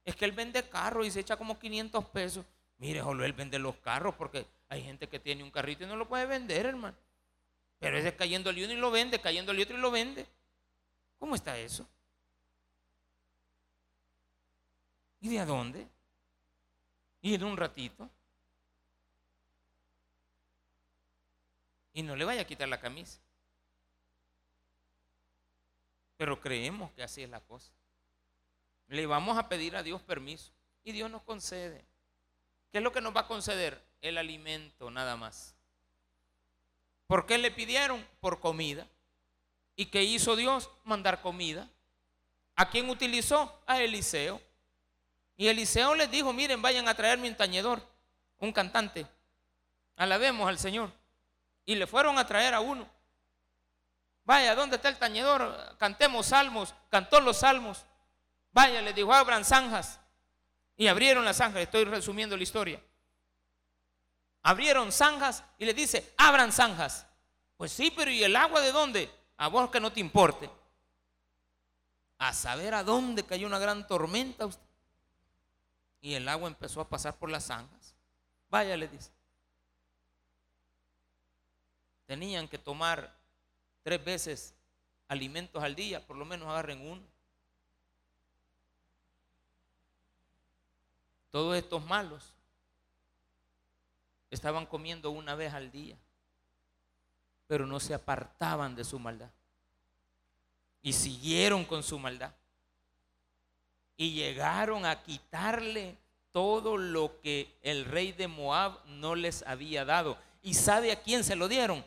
Es 0.04 0.14
que 0.14 0.24
él 0.24 0.32
vende 0.32 0.68
carros 0.68 1.06
y 1.06 1.10
se 1.10 1.20
echa 1.20 1.36
como 1.36 1.58
500 1.58 2.04
pesos. 2.06 2.46
Mire, 2.78 3.00
solo 3.00 3.24
él 3.24 3.32
vende 3.32 3.58
los 3.58 3.76
carros 3.78 4.14
porque 4.14 4.46
hay 4.68 4.82
gente 4.82 5.08
que 5.08 5.18
tiene 5.18 5.42
un 5.42 5.50
carrito 5.50 5.84
y 5.84 5.86
no 5.86 5.96
lo 5.96 6.08
puede 6.08 6.26
vender, 6.26 6.66
hermano. 6.66 6.96
Pero 7.78 7.98
ese 7.98 8.14
cayendo 8.14 8.50
el 8.50 8.64
uno 8.64 8.72
y 8.72 8.76
lo 8.76 8.90
vende, 8.90 9.20
cayendo 9.20 9.52
el 9.52 9.60
otro 9.60 9.76
y 9.76 9.80
lo 9.80 9.90
vende. 9.90 10.26
¿Cómo 11.18 11.34
está 11.34 11.58
eso? 11.58 11.86
¿Y 15.20 15.28
de 15.28 15.40
a 15.40 15.46
dónde? 15.46 15.86
¿Y 17.20 17.34
en 17.34 17.44
un 17.44 17.56
ratito? 17.56 18.08
y 21.98 22.02
no 22.04 22.14
le 22.14 22.24
vaya 22.24 22.42
a 22.42 22.46
quitar 22.46 22.68
la 22.68 22.78
camisa. 22.78 23.20
Pero 26.16 26.40
creemos 26.40 26.92
que 26.92 27.02
así 27.02 27.24
es 27.24 27.28
la 27.28 27.40
cosa. 27.40 27.72
Le 28.88 29.06
vamos 29.06 29.38
a 29.38 29.48
pedir 29.48 29.76
a 29.76 29.82
Dios 29.82 30.02
permiso 30.02 30.52
y 30.84 30.92
Dios 30.92 31.10
nos 31.10 31.22
concede. 31.22 31.84
¿Qué 32.72 32.78
es 32.78 32.84
lo 32.84 32.92
que 32.92 33.00
nos 33.00 33.14
va 33.14 33.22
a 33.22 33.26
conceder? 33.26 33.82
El 34.00 34.18
alimento 34.18 34.90
nada 34.90 35.16
más. 35.16 35.54
¿Por 37.06 37.26
qué 37.26 37.38
le 37.38 37.50
pidieron? 37.50 38.06
Por 38.20 38.40
comida. 38.40 38.86
¿Y 39.76 39.86
qué 39.86 40.02
hizo 40.02 40.36
Dios? 40.36 40.70
Mandar 40.84 41.22
comida. 41.22 41.68
¿A 42.56 42.70
quién 42.70 42.88
utilizó? 42.90 43.62
A 43.66 43.80
Eliseo. 43.80 44.40
Y 45.36 45.48
Eliseo 45.48 45.94
les 45.94 46.10
dijo, 46.10 46.32
miren, 46.32 46.60
vayan 46.60 46.88
a 46.88 46.94
traerme 46.94 47.28
un 47.28 47.36
tañedor, 47.36 47.80
un 48.38 48.52
cantante. 48.52 49.06
Alabemos 49.96 50.48
al 50.48 50.58
Señor 50.58 50.90
y 51.64 51.74
le 51.74 51.86
fueron 51.86 52.18
a 52.18 52.26
traer 52.26 52.54
a 52.54 52.60
uno. 52.60 52.88
Vaya, 54.24 54.54
¿dónde 54.54 54.76
está 54.76 54.88
el 54.88 54.98
tañedor? 54.98 55.76
Cantemos 55.78 56.26
salmos. 56.26 56.74
Cantó 56.90 57.20
los 57.20 57.38
salmos. 57.38 57.84
Vaya, 58.52 58.82
le 58.82 58.92
dijo, 58.92 59.12
abran 59.12 59.44
zanjas. 59.44 60.00
Y 60.76 60.86
abrieron 60.86 61.24
las 61.24 61.36
zanjas. 61.38 61.62
Estoy 61.62 61.84
resumiendo 61.84 62.36
la 62.36 62.42
historia. 62.42 62.80
Abrieron 64.42 64.92
zanjas 64.92 65.44
y 65.58 65.64
le 65.64 65.74
dice, 65.74 66.14
abran 66.16 66.52
zanjas. 66.52 67.06
Pues 67.56 67.72
sí, 67.72 67.92
pero 67.94 68.10
¿y 68.10 68.22
el 68.22 68.36
agua 68.36 68.60
de 68.60 68.72
dónde? 68.72 69.10
A 69.36 69.48
vos 69.48 69.70
que 69.70 69.80
no 69.80 69.92
te 69.92 70.00
importe. 70.00 70.48
A 72.18 72.32
saber 72.32 72.74
a 72.74 72.84
dónde 72.84 73.24
cayó 73.24 73.46
una 73.46 73.58
gran 73.58 73.86
tormenta. 73.86 74.48
Y 76.00 76.14
el 76.14 76.28
agua 76.28 76.48
empezó 76.48 76.80
a 76.80 76.88
pasar 76.88 77.16
por 77.16 77.30
las 77.30 77.46
zanjas. 77.46 77.94
Vaya, 78.48 78.76
le 78.76 78.88
dice. 78.88 79.10
tenían 82.08 82.48
que 82.48 82.56
tomar 82.56 83.14
tres 83.82 84.02
veces 84.02 84.54
alimentos 85.08 85.62
al 85.62 85.76
día, 85.76 86.04
por 86.04 86.16
lo 86.16 86.24
menos 86.24 86.48
agarren 86.48 86.80
uno. 86.80 87.02
Todos 91.30 91.56
estos 91.56 91.84
malos 91.84 92.34
estaban 94.30 94.66
comiendo 94.66 95.10
una 95.10 95.34
vez 95.34 95.52
al 95.52 95.70
día, 95.70 95.96
pero 97.46 97.66
no 97.66 97.80
se 97.80 97.94
apartaban 97.94 98.74
de 98.74 98.84
su 98.84 98.98
maldad. 98.98 99.30
Y 100.82 100.92
siguieron 100.92 101.64
con 101.64 101.82
su 101.82 101.98
maldad. 101.98 102.32
Y 103.96 104.12
llegaron 104.12 104.86
a 104.86 105.02
quitarle 105.02 105.96
todo 106.32 106.76
lo 106.76 107.20
que 107.20 107.58
el 107.62 107.84
rey 107.84 108.12
de 108.12 108.28
Moab 108.28 108.78
no 108.86 109.14
les 109.14 109.42
había 109.42 109.84
dado. 109.84 110.16
¿Y 110.42 110.54
sabe 110.54 110.92
a 110.92 111.02
quién 111.02 111.24
se 111.24 111.36
lo 111.36 111.48
dieron? 111.48 111.84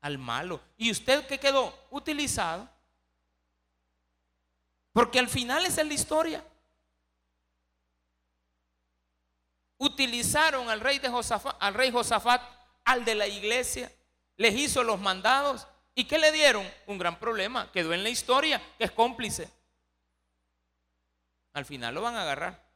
al 0.00 0.18
malo. 0.18 0.60
¿Y 0.76 0.90
usted 0.90 1.26
qué 1.26 1.38
quedó? 1.38 1.74
Utilizado. 1.90 2.68
Porque 4.92 5.18
al 5.18 5.28
final 5.28 5.64
esa 5.66 5.82
es 5.82 5.86
la 5.86 5.94
historia. 5.94 6.44
Utilizaron 9.80 10.70
al 10.70 10.80
rey 10.80 10.98
de 10.98 11.08
Josafat, 11.08 11.56
al 11.58 11.74
rey 11.74 11.90
Josafat, 11.90 12.40
al 12.84 13.04
de 13.04 13.16
la 13.16 13.26
iglesia, 13.26 13.90
les 14.36 14.54
hizo 14.54 14.84
los 14.84 15.00
mandados 15.00 15.66
¿Y 15.94 16.04
qué 16.04 16.18
le 16.18 16.32
dieron? 16.32 16.66
Un 16.86 16.98
gran 16.98 17.18
problema. 17.18 17.70
Quedó 17.72 17.92
en 17.92 18.02
la 18.02 18.08
historia 18.08 18.58
que 18.78 18.84
es 18.84 18.90
cómplice. 18.90 19.50
Al 21.52 21.64
final 21.64 21.94
lo 21.94 22.00
van 22.00 22.14
a 22.14 22.22
agarrar. 22.22 22.70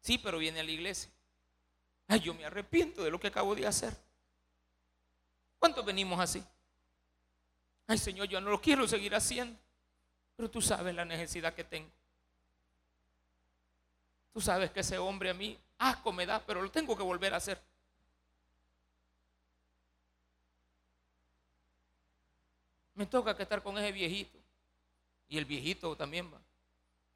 Sí, 0.00 0.18
pero 0.18 0.38
viene 0.38 0.60
a 0.60 0.62
la 0.62 0.70
iglesia. 0.70 1.10
Ay, 2.06 2.20
yo 2.20 2.34
me 2.34 2.44
arrepiento 2.44 3.02
de 3.02 3.10
lo 3.10 3.18
que 3.18 3.28
acabo 3.28 3.54
de 3.54 3.66
hacer. 3.66 3.96
¿Cuántos 5.58 5.84
venimos 5.84 6.20
así? 6.20 6.44
Ay, 7.86 7.96
Señor, 7.96 8.28
yo 8.28 8.40
no 8.40 8.50
lo 8.50 8.60
quiero 8.60 8.86
seguir 8.86 9.14
haciendo. 9.14 9.58
Pero 10.36 10.50
tú 10.50 10.60
sabes 10.60 10.94
la 10.94 11.06
necesidad 11.06 11.54
que 11.54 11.64
tengo. 11.64 11.90
Tú 14.34 14.40
sabes 14.40 14.72
que 14.72 14.80
ese 14.80 14.98
hombre 14.98 15.30
a 15.30 15.34
mí 15.34 15.56
asco 15.78 16.12
me 16.12 16.26
da, 16.26 16.44
pero 16.44 16.60
lo 16.60 16.68
tengo 16.68 16.96
que 16.96 17.04
volver 17.04 17.32
a 17.32 17.36
hacer. 17.36 17.62
Me 22.94 23.06
toca 23.06 23.36
que 23.36 23.44
estar 23.44 23.62
con 23.62 23.78
ese 23.78 23.92
viejito. 23.92 24.36
Y 25.28 25.38
el 25.38 25.44
viejito 25.44 25.96
también 25.96 26.34
va. 26.34 26.40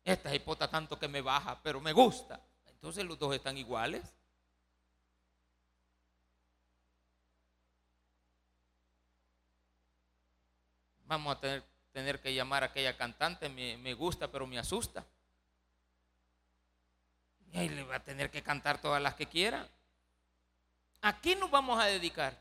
Esta 0.04 0.32
hipota 0.32 0.70
tanto 0.70 0.96
que 0.96 1.08
me 1.08 1.20
baja, 1.20 1.60
pero 1.60 1.80
me 1.80 1.92
gusta. 1.92 2.40
Entonces 2.66 3.04
los 3.04 3.18
dos 3.18 3.34
están 3.34 3.58
iguales. 3.58 4.14
Vamos 11.06 11.36
a 11.36 11.40
tener, 11.92 12.20
que 12.20 12.32
llamar 12.32 12.62
a 12.62 12.66
aquella 12.66 12.96
cantante, 12.96 13.48
me 13.48 13.94
gusta, 13.94 14.30
pero 14.30 14.46
me 14.46 14.56
asusta. 14.56 15.04
Y 17.52 17.58
ahí 17.58 17.68
le 17.68 17.82
va 17.84 17.96
a 17.96 18.04
tener 18.04 18.30
que 18.30 18.42
cantar 18.42 18.80
todas 18.80 19.00
las 19.02 19.14
que 19.14 19.26
quiera. 19.26 19.68
¿A 21.00 21.20
qué 21.20 21.36
nos 21.36 21.50
vamos 21.50 21.80
a 21.80 21.86
dedicar? 21.86 22.36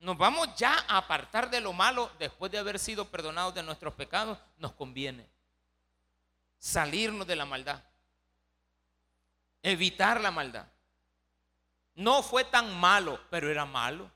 Nos 0.00 0.18
vamos 0.18 0.48
ya 0.56 0.74
a 0.88 0.98
apartar 0.98 1.50
de 1.50 1.60
lo 1.60 1.72
malo 1.72 2.10
después 2.18 2.52
de 2.52 2.58
haber 2.58 2.78
sido 2.78 3.08
perdonados 3.10 3.54
de 3.54 3.62
nuestros 3.62 3.94
pecados. 3.94 4.38
Nos 4.58 4.72
conviene 4.72 5.26
salirnos 6.58 7.26
de 7.26 7.36
la 7.36 7.44
maldad, 7.44 7.82
evitar 9.62 10.20
la 10.20 10.30
maldad. 10.30 10.66
No 11.94 12.22
fue 12.22 12.44
tan 12.44 12.78
malo, 12.78 13.20
pero 13.30 13.50
era 13.50 13.64
malo. 13.64 14.10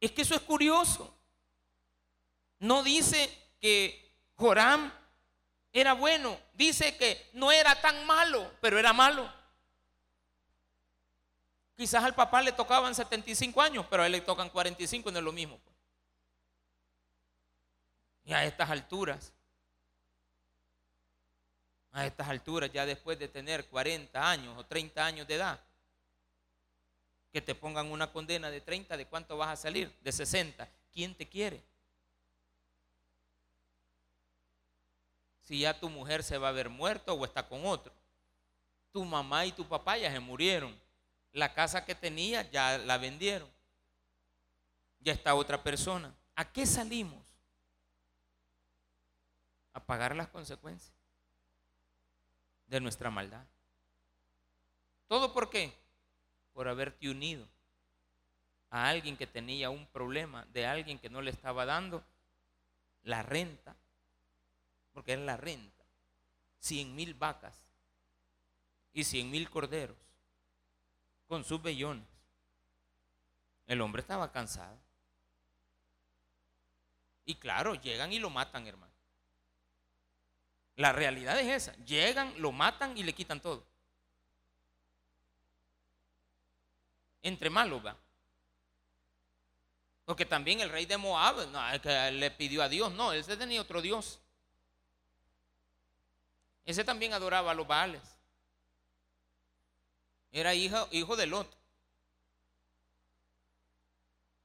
Es 0.00 0.12
que 0.12 0.22
eso 0.22 0.34
es 0.34 0.42
curioso. 0.42 1.12
No 2.60 2.82
dice 2.82 3.30
que 3.60 4.12
Joram 4.36 4.92
era 5.80 5.92
bueno. 5.92 6.38
Dice 6.54 6.96
que 6.96 7.30
no 7.34 7.52
era 7.52 7.80
tan 7.80 8.06
malo, 8.06 8.50
pero 8.60 8.78
era 8.78 8.92
malo. 8.92 9.32
Quizás 11.76 12.02
al 12.02 12.14
papá 12.14 12.42
le 12.42 12.52
tocaban 12.52 12.94
75 12.94 13.62
años, 13.62 13.86
pero 13.88 14.02
a 14.02 14.06
él 14.06 14.12
le 14.12 14.20
tocan 14.20 14.50
45, 14.50 15.12
no 15.12 15.18
es 15.18 15.24
lo 15.24 15.32
mismo. 15.32 15.58
Pues. 15.58 15.76
Y 18.24 18.32
a 18.32 18.44
estas 18.44 18.68
alturas, 18.68 19.32
a 21.92 22.04
estas 22.04 22.28
alturas, 22.28 22.70
ya 22.72 22.84
después 22.84 23.18
de 23.18 23.28
tener 23.28 23.68
40 23.68 24.28
años 24.28 24.58
o 24.58 24.66
30 24.66 25.04
años 25.04 25.26
de 25.28 25.36
edad, 25.36 25.60
que 27.32 27.40
te 27.40 27.54
pongan 27.54 27.90
una 27.92 28.10
condena 28.10 28.50
de 28.50 28.60
30, 28.60 28.96
¿de 28.96 29.06
cuánto 29.06 29.36
vas 29.36 29.50
a 29.50 29.56
salir? 29.56 29.94
De 30.00 30.10
60. 30.10 30.68
¿Quién 30.92 31.14
te 31.14 31.28
quiere? 31.28 31.62
Si 35.48 35.60
ya 35.60 35.72
tu 35.80 35.88
mujer 35.88 36.22
se 36.22 36.36
va 36.36 36.50
a 36.50 36.52
ver 36.52 36.68
muerto 36.68 37.14
o 37.14 37.24
está 37.24 37.48
con 37.48 37.64
otro. 37.64 37.90
Tu 38.92 39.02
mamá 39.02 39.46
y 39.46 39.52
tu 39.52 39.66
papá 39.66 39.96
ya 39.96 40.12
se 40.12 40.20
murieron. 40.20 40.78
La 41.32 41.54
casa 41.54 41.86
que 41.86 41.94
tenía 41.94 42.42
ya 42.50 42.76
la 42.76 42.98
vendieron. 42.98 43.48
Ya 45.00 45.14
está 45.14 45.34
otra 45.34 45.62
persona. 45.62 46.14
¿A 46.34 46.52
qué 46.52 46.66
salimos? 46.66 47.24
A 49.72 49.80
pagar 49.80 50.14
las 50.14 50.28
consecuencias 50.28 50.92
de 52.66 52.80
nuestra 52.80 53.08
maldad. 53.08 53.46
¿Todo 55.06 55.32
por 55.32 55.48
qué? 55.48 55.72
Por 56.52 56.68
haberte 56.68 57.08
unido 57.08 57.48
a 58.68 58.86
alguien 58.86 59.16
que 59.16 59.26
tenía 59.26 59.70
un 59.70 59.86
problema, 59.86 60.44
de 60.52 60.66
alguien 60.66 60.98
que 60.98 61.08
no 61.08 61.22
le 61.22 61.30
estaba 61.30 61.64
dando 61.64 62.04
la 63.04 63.22
renta, 63.22 63.74
porque 64.98 65.12
es 65.12 65.20
la 65.20 65.36
renta, 65.36 65.84
cien 66.58 66.96
mil 66.96 67.14
vacas 67.14 67.56
y 68.92 69.04
cien 69.04 69.30
mil 69.30 69.48
corderos 69.48 69.96
con 71.28 71.44
sus 71.44 71.62
vellones. 71.62 72.04
El 73.68 73.80
hombre 73.80 74.02
estaba 74.02 74.32
cansado. 74.32 74.76
Y 77.26 77.36
claro, 77.36 77.76
llegan 77.76 78.12
y 78.12 78.18
lo 78.18 78.28
matan, 78.28 78.66
hermano. 78.66 78.92
La 80.74 80.92
realidad 80.92 81.38
es 81.38 81.68
esa. 81.68 81.76
Llegan, 81.84 82.34
lo 82.42 82.50
matan 82.50 82.98
y 82.98 83.04
le 83.04 83.12
quitan 83.12 83.40
todo. 83.40 83.64
Entre 87.22 87.50
malos 87.50 87.86
va. 87.86 87.96
Porque 90.04 90.26
también 90.26 90.58
el 90.58 90.70
rey 90.70 90.86
de 90.86 90.96
Moab 90.96 91.46
no, 91.50 92.10
le 92.10 92.30
pidió 92.32 92.64
a 92.64 92.68
Dios. 92.68 92.90
No, 92.94 93.12
él 93.12 93.22
se 93.22 93.36
tenía 93.36 93.62
otro 93.62 93.80
Dios. 93.80 94.18
Ese 96.68 96.84
también 96.84 97.14
adoraba 97.14 97.52
a 97.52 97.54
los 97.54 97.66
Baales. 97.66 98.02
Era 100.30 100.54
hijo, 100.54 100.86
hijo 100.90 101.16
de 101.16 101.26
Lot. 101.26 101.50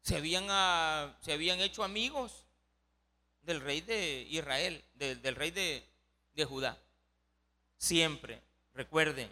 Se 0.03 0.15
habían, 0.15 0.45
ah, 0.47 1.13
se 1.19 1.33
habían 1.33 1.59
hecho 1.59 1.83
amigos 1.83 2.45
del 3.41 3.59
rey 3.59 3.81
de 3.81 4.25
Israel, 4.29 4.81
del 4.93 5.35
rey 5.35 5.51
de, 5.51 5.85
de 6.33 6.45
Judá. 6.45 6.77
Siempre, 7.77 8.41
recuerden, 8.73 9.29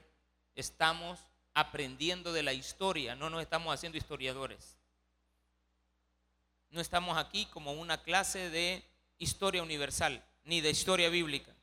estamos 0.55 1.17
aprendiendo 1.53 2.33
de 2.33 2.43
la 2.43 2.51
historia, 2.51 3.15
no 3.15 3.29
nos 3.29 3.41
estamos 3.41 3.73
haciendo 3.73 3.97
historiadores. 3.97 4.75
No 6.71 6.81
estamos 6.81 7.17
aquí 7.17 7.45
como 7.45 7.71
una 7.71 8.03
clase 8.03 8.49
de 8.49 8.83
historia 9.17 9.63
universal, 9.63 10.21
ni 10.43 10.59
de 10.59 10.71
historia 10.71 11.07
bíblica. 11.07 11.55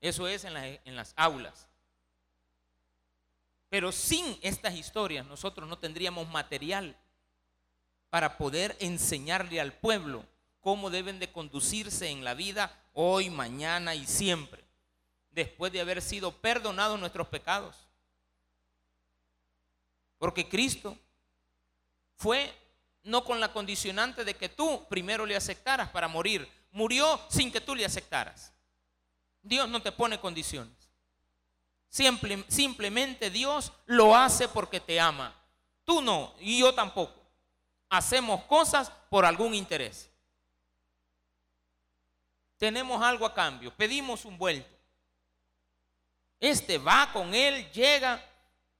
Eso 0.00 0.28
es 0.28 0.44
en, 0.44 0.96
las 0.96 1.12
aulas. 1.16 1.68
Pero 3.68 3.92
sin 3.92 4.38
estas 4.42 4.74
historias 4.74 5.26
nosotros 5.26 5.68
no 5.68 5.78
tendríamos 5.78 6.28
material 6.28 6.96
para 8.10 8.38
poder 8.38 8.76
enseñarle 8.80 9.60
al 9.60 9.72
pueblo 9.72 10.24
cómo 10.60 10.90
deben 10.90 11.18
de 11.18 11.32
conducirse 11.32 12.08
en 12.08 12.24
la 12.24 12.34
vida 12.34 12.72
hoy, 12.92 13.30
mañana 13.30 13.94
y 13.94 14.06
siempre, 14.06 14.64
después 15.30 15.72
de 15.72 15.80
haber 15.80 16.00
sido 16.00 16.32
perdonados 16.32 16.98
nuestros 16.98 17.28
pecados. 17.28 17.76
Porque 20.18 20.48
Cristo 20.48 20.96
fue 22.14 22.52
no 23.02 23.24
con 23.24 23.38
la 23.40 23.52
condicionante 23.52 24.24
de 24.24 24.34
que 24.34 24.48
tú 24.48 24.84
primero 24.88 25.26
le 25.26 25.36
aceptaras 25.36 25.90
para 25.90 26.08
morir, 26.08 26.48
murió 26.72 27.20
sin 27.28 27.52
que 27.52 27.60
tú 27.60 27.74
le 27.74 27.84
aceptaras. 27.84 28.52
Dios 29.46 29.68
no 29.68 29.80
te 29.80 29.92
pone 29.92 30.18
condiciones. 30.18 30.74
simplemente 31.88 33.30
Dios 33.30 33.72
lo 33.86 34.16
hace 34.16 34.48
porque 34.48 34.80
te 34.80 35.00
ama. 35.00 35.34
Tú 35.84 36.02
no, 36.02 36.34
y 36.40 36.58
yo 36.58 36.74
tampoco. 36.74 37.14
Hacemos 37.88 38.42
cosas 38.44 38.90
por 39.08 39.24
algún 39.24 39.54
interés. 39.54 40.10
Tenemos 42.58 43.02
algo 43.02 43.24
a 43.24 43.34
cambio, 43.34 43.72
pedimos 43.74 44.24
un 44.24 44.36
vuelto. 44.36 44.74
Este 46.40 46.78
va 46.78 47.12
con 47.12 47.34
él, 47.34 47.70
llega, 47.70 48.22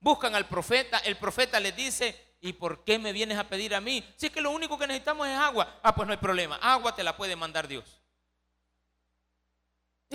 buscan 0.01 0.35
al 0.35 0.47
profeta, 0.47 0.99
el 0.99 1.17
profeta 1.17 1.61
les 1.61 1.77
dice, 1.77 2.37
¿y 2.41 2.55
por 2.55 2.85
qué 2.85 2.99
me 2.99 3.13
vienes 3.13 3.39
a 3.39 3.49
pedir 3.49 3.75
a 3.75 3.81
mí? 3.81 4.03
Si 4.17 4.27
es 4.27 4.33
que 4.33 4.41
lo 4.41 4.51
único 4.51 4.79
que 4.79 4.87
necesitamos 4.87 5.29
es 5.29 5.39
agua. 5.39 5.79
Ah, 5.83 5.95
pues 5.95 6.07
no 6.07 6.13
hay 6.13 6.19
problema, 6.19 6.57
agua 6.57 6.95
te 6.95 7.05
la 7.05 7.17
puede 7.17 7.37
mandar 7.37 7.69
Dios. 7.69 8.01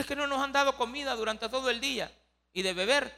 Es 0.01 0.07
que 0.07 0.15
no 0.15 0.25
nos 0.25 0.39
han 0.41 0.51
dado 0.51 0.75
comida 0.75 1.15
durante 1.15 1.47
todo 1.47 1.69
el 1.69 1.79
día 1.79 2.11
y 2.53 2.63
de 2.63 2.73
beber. 2.73 3.15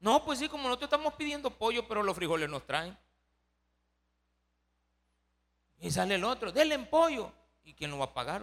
No, 0.00 0.24
pues 0.24 0.40
sí, 0.40 0.48
como 0.48 0.64
nosotros 0.64 0.88
estamos 0.88 1.14
pidiendo 1.14 1.48
pollo, 1.48 1.86
pero 1.86 2.02
los 2.02 2.16
frijoles 2.16 2.50
nos 2.50 2.66
traen. 2.66 2.98
Y 5.78 5.92
sale 5.92 6.16
el 6.16 6.24
otro, 6.24 6.50
denle 6.50 6.74
en 6.74 6.86
pollo. 6.86 7.32
¿Y 7.62 7.72
quién 7.72 7.92
lo 7.92 7.98
va 7.98 8.06
a 8.06 8.14
pagar? 8.14 8.42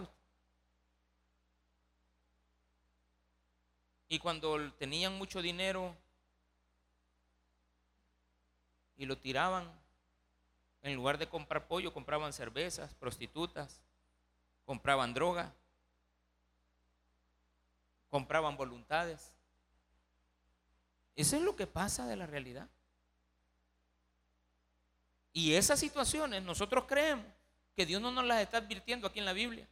Y 4.08 4.18
cuando 4.20 4.72
tenían 4.78 5.12
mucho 5.18 5.42
dinero 5.42 5.94
y 8.96 9.04
lo 9.04 9.18
tiraban, 9.18 9.70
en 10.80 10.94
lugar 10.94 11.18
de 11.18 11.28
comprar 11.28 11.68
pollo, 11.68 11.92
compraban 11.92 12.32
cervezas, 12.32 12.94
prostitutas, 12.94 13.82
compraban 14.64 15.12
droga 15.12 15.52
compraban 18.16 18.56
voluntades. 18.56 19.30
Eso 21.14 21.36
es 21.36 21.42
lo 21.42 21.54
que 21.54 21.66
pasa 21.66 22.06
de 22.06 22.16
la 22.16 22.26
realidad. 22.26 22.66
Y 25.34 25.52
esas 25.52 25.78
situaciones 25.78 26.42
nosotros 26.42 26.86
creemos 26.88 27.26
que 27.74 27.84
Dios 27.84 28.00
no 28.00 28.10
nos 28.10 28.24
las 28.24 28.40
está 28.40 28.56
advirtiendo 28.56 29.06
aquí 29.06 29.18
en 29.18 29.26
la 29.26 29.34
Biblia. 29.34 29.68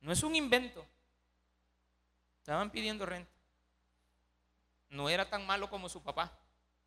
No 0.00 0.12
es 0.12 0.22
un 0.22 0.36
invento. 0.36 0.86
Estaban 2.38 2.70
pidiendo 2.70 3.04
renta. 3.04 3.32
No 4.90 5.08
era 5.08 5.28
tan 5.28 5.44
malo 5.44 5.68
como 5.68 5.88
su 5.88 6.00
papá, 6.00 6.30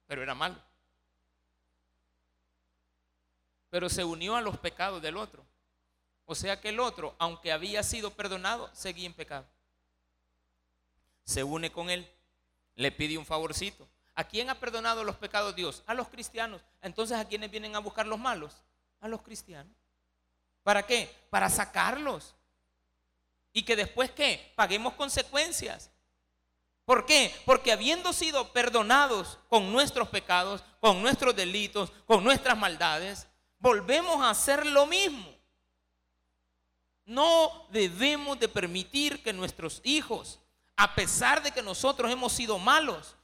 pero 0.08 0.24
era 0.24 0.34
malo. 0.34 0.56
Pero 3.70 3.90
se 3.90 4.06
unió 4.06 4.38
a 4.38 4.42
los 4.42 4.58
pecados 4.58 5.02
del 5.02 5.18
otro. 5.18 5.46
O 6.24 6.34
sea 6.34 6.62
que 6.62 6.70
el 6.70 6.80
otro, 6.80 7.14
aunque 7.20 7.52
había 7.52 7.84
sido 7.84 8.12
perdonado, 8.12 8.74
seguía 8.74 9.06
en 9.06 9.14
pecado. 9.14 9.46
Se 11.30 11.44
une 11.44 11.72
con 11.72 11.92
él, 11.92 12.10
le 12.74 12.92
pide 12.92 13.16
un 13.16 13.24
favorcito. 13.24 13.88
¿A 14.16 14.24
quién 14.24 14.50
ha 14.50 14.60
perdonado 14.60 15.04
los 15.04 15.16
pecados 15.16 15.56
Dios? 15.56 15.84
A 15.86 15.94
los 15.94 16.08
cristianos. 16.08 16.60
Entonces, 16.82 17.16
¿a 17.20 17.26
quiénes 17.26 17.52
vienen 17.52 17.76
a 17.76 17.80
buscar 17.80 18.08
los 18.08 18.18
malos? 18.18 18.64
A 19.00 19.08
los 19.08 19.22
cristianos. 19.22 19.72
¿Para 20.64 20.88
qué? 20.88 21.08
Para 21.30 21.48
sacarlos. 21.52 22.34
Y 23.54 23.62
que 23.62 23.76
después, 23.76 24.10
¿qué? 24.10 24.54
Paguemos 24.56 24.94
consecuencias. 24.94 25.92
¿Por 26.84 27.06
qué? 27.06 27.32
Porque 27.46 27.72
habiendo 27.72 28.12
sido 28.12 28.52
perdonados 28.52 29.38
con 29.50 29.72
nuestros 29.72 30.10
pecados, 30.10 30.64
con 30.80 31.00
nuestros 31.00 31.36
delitos, 31.36 31.92
con 32.08 32.24
nuestras 32.24 32.58
maldades, 32.58 33.28
volvemos 33.60 34.20
a 34.24 34.32
hacer 34.32 34.66
lo 34.66 34.88
mismo. 34.88 35.32
No 37.06 37.68
debemos 37.70 38.40
de 38.40 38.50
permitir 38.50 39.22
que 39.22 39.32
nuestros 39.32 39.80
hijos, 39.84 40.40
a 40.80 40.96
pesar 40.96 41.44
de 41.44 41.52
que 41.52 41.62
nosotros 41.62 42.10
hemos 42.10 42.32
sido 42.32 42.58
malos, 42.58 43.18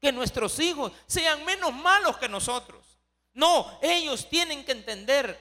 que 0.00 0.12
nuestros 0.12 0.60
hijos 0.60 0.92
sean 1.08 1.44
menos 1.44 1.72
malos 1.74 2.16
que 2.18 2.28
nosotros. 2.28 3.00
No, 3.34 3.80
ellos 3.82 4.28
tienen 4.28 4.64
que 4.64 4.70
entender 4.70 5.36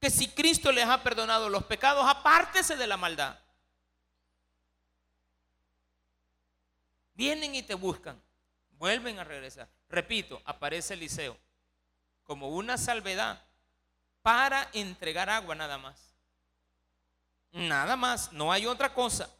que 0.00 0.10
si 0.10 0.26
Cristo 0.26 0.72
les 0.72 0.84
ha 0.88 1.04
perdonado 1.04 1.48
los 1.48 1.62
pecados, 1.62 2.04
apártese 2.04 2.74
de 2.74 2.88
la 2.88 2.96
maldad. 2.96 3.38
Vienen 7.14 7.54
y 7.54 7.62
te 7.62 7.74
buscan, 7.74 8.20
vuelven 8.72 9.20
a 9.20 9.24
regresar. 9.24 9.68
Repito, 9.88 10.42
aparece 10.44 10.94
Eliseo 10.94 11.38
como 12.24 12.48
una 12.48 12.78
salvedad 12.78 13.40
para 14.22 14.68
entregar 14.72 15.30
agua 15.30 15.54
nada 15.54 15.78
más. 15.78 16.16
Nada 17.52 17.94
más, 17.94 18.32
no 18.32 18.50
hay 18.50 18.66
otra 18.66 18.92
cosa. 18.92 19.30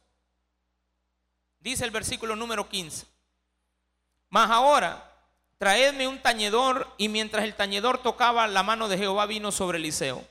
Dice 1.65 1.85
el 1.85 1.91
versículo 1.91 2.37
número 2.37 2.69
15. 2.69 3.07
Mas 4.31 4.49
ahora, 4.49 5.13
traedme 5.59 6.07
un 6.07 6.23
tañedor, 6.23 6.87
y 6.97 7.09
mientras 7.09 7.43
el 7.43 7.57
tañedor 7.57 7.99
tocaba, 7.99 8.47
la 8.47 8.63
mano 8.63 8.87
de 8.87 8.97
Jehová 8.99 9.27
vino 9.27 9.51
sobre 9.51 9.79
Eliseo, 9.79 10.25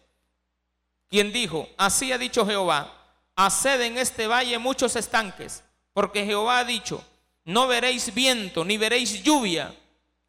quien 1.10 1.34
dijo, 1.34 1.68
así 1.78 2.14
ha 2.14 2.18
dicho 2.18 2.46
Jehová, 2.46 2.94
haced 3.36 3.82
en 3.82 3.98
este 3.98 4.28
valle 4.28 4.58
muchos 4.60 4.96
estanques, 4.96 5.62
porque 5.92 6.26
Jehová 6.26 6.60
ha 6.60 6.64
dicho, 6.64 7.06
no 7.44 7.68
veréis 7.68 8.14
viento, 8.14 8.64
ni 8.64 8.78
veréis 8.78 9.22
lluvia. 9.24 9.76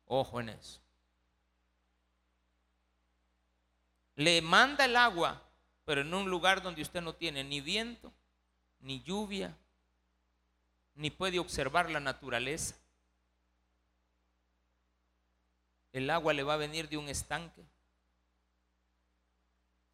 Ojo 0.07 0.41
en 0.41 0.49
eso. 0.49 0.81
Le 4.17 4.43
manda 4.43 4.85
el 4.87 4.97
agua 4.97 5.41
pero 5.85 6.01
en 6.01 6.13
un 6.15 6.29
lugar 6.31 6.63
donde 6.63 6.83
usted 6.83 7.03
no 7.03 7.15
tiene 7.15 7.45
ni 7.45 7.61
viento, 7.61 8.13
ni 8.81 9.03
lluvia, 9.03 9.57
ni 10.95 11.11
puede 11.11 11.39
observar 11.39 11.91
la 11.91 12.01
naturaleza. 12.01 12.77
El 15.93 16.11
agua 16.11 16.33
le 16.33 16.43
va 16.43 16.55
a 16.55 16.59
venir 16.59 16.89
de 16.89 16.97
un 16.97 17.09
estanque. 17.09 17.65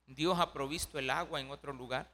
Dios 0.07 0.38
ha 0.38 0.53
provisto 0.53 0.98
el 0.98 1.11
agua 1.11 1.40
en 1.40 1.51
otro 1.51 1.72
lugar 1.72 2.11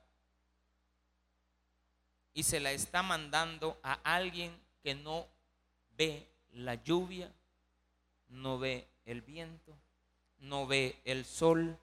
y 2.34 2.43
se 2.43 2.61
la 2.61 2.72
está 2.72 3.03
mandando 3.03 3.80
a 3.82 3.95
alguien 4.05 4.61
que 4.82 4.95
no 4.95 5.26
ve 5.97 6.28
la 6.53 6.74
lluvia, 6.74 7.32
no 8.28 8.59
ve 8.59 8.87
el 9.07 9.22
viento, 9.22 9.74
no 10.39 10.66
ve 10.66 11.01
el 11.05 11.24
sol, 11.24 11.78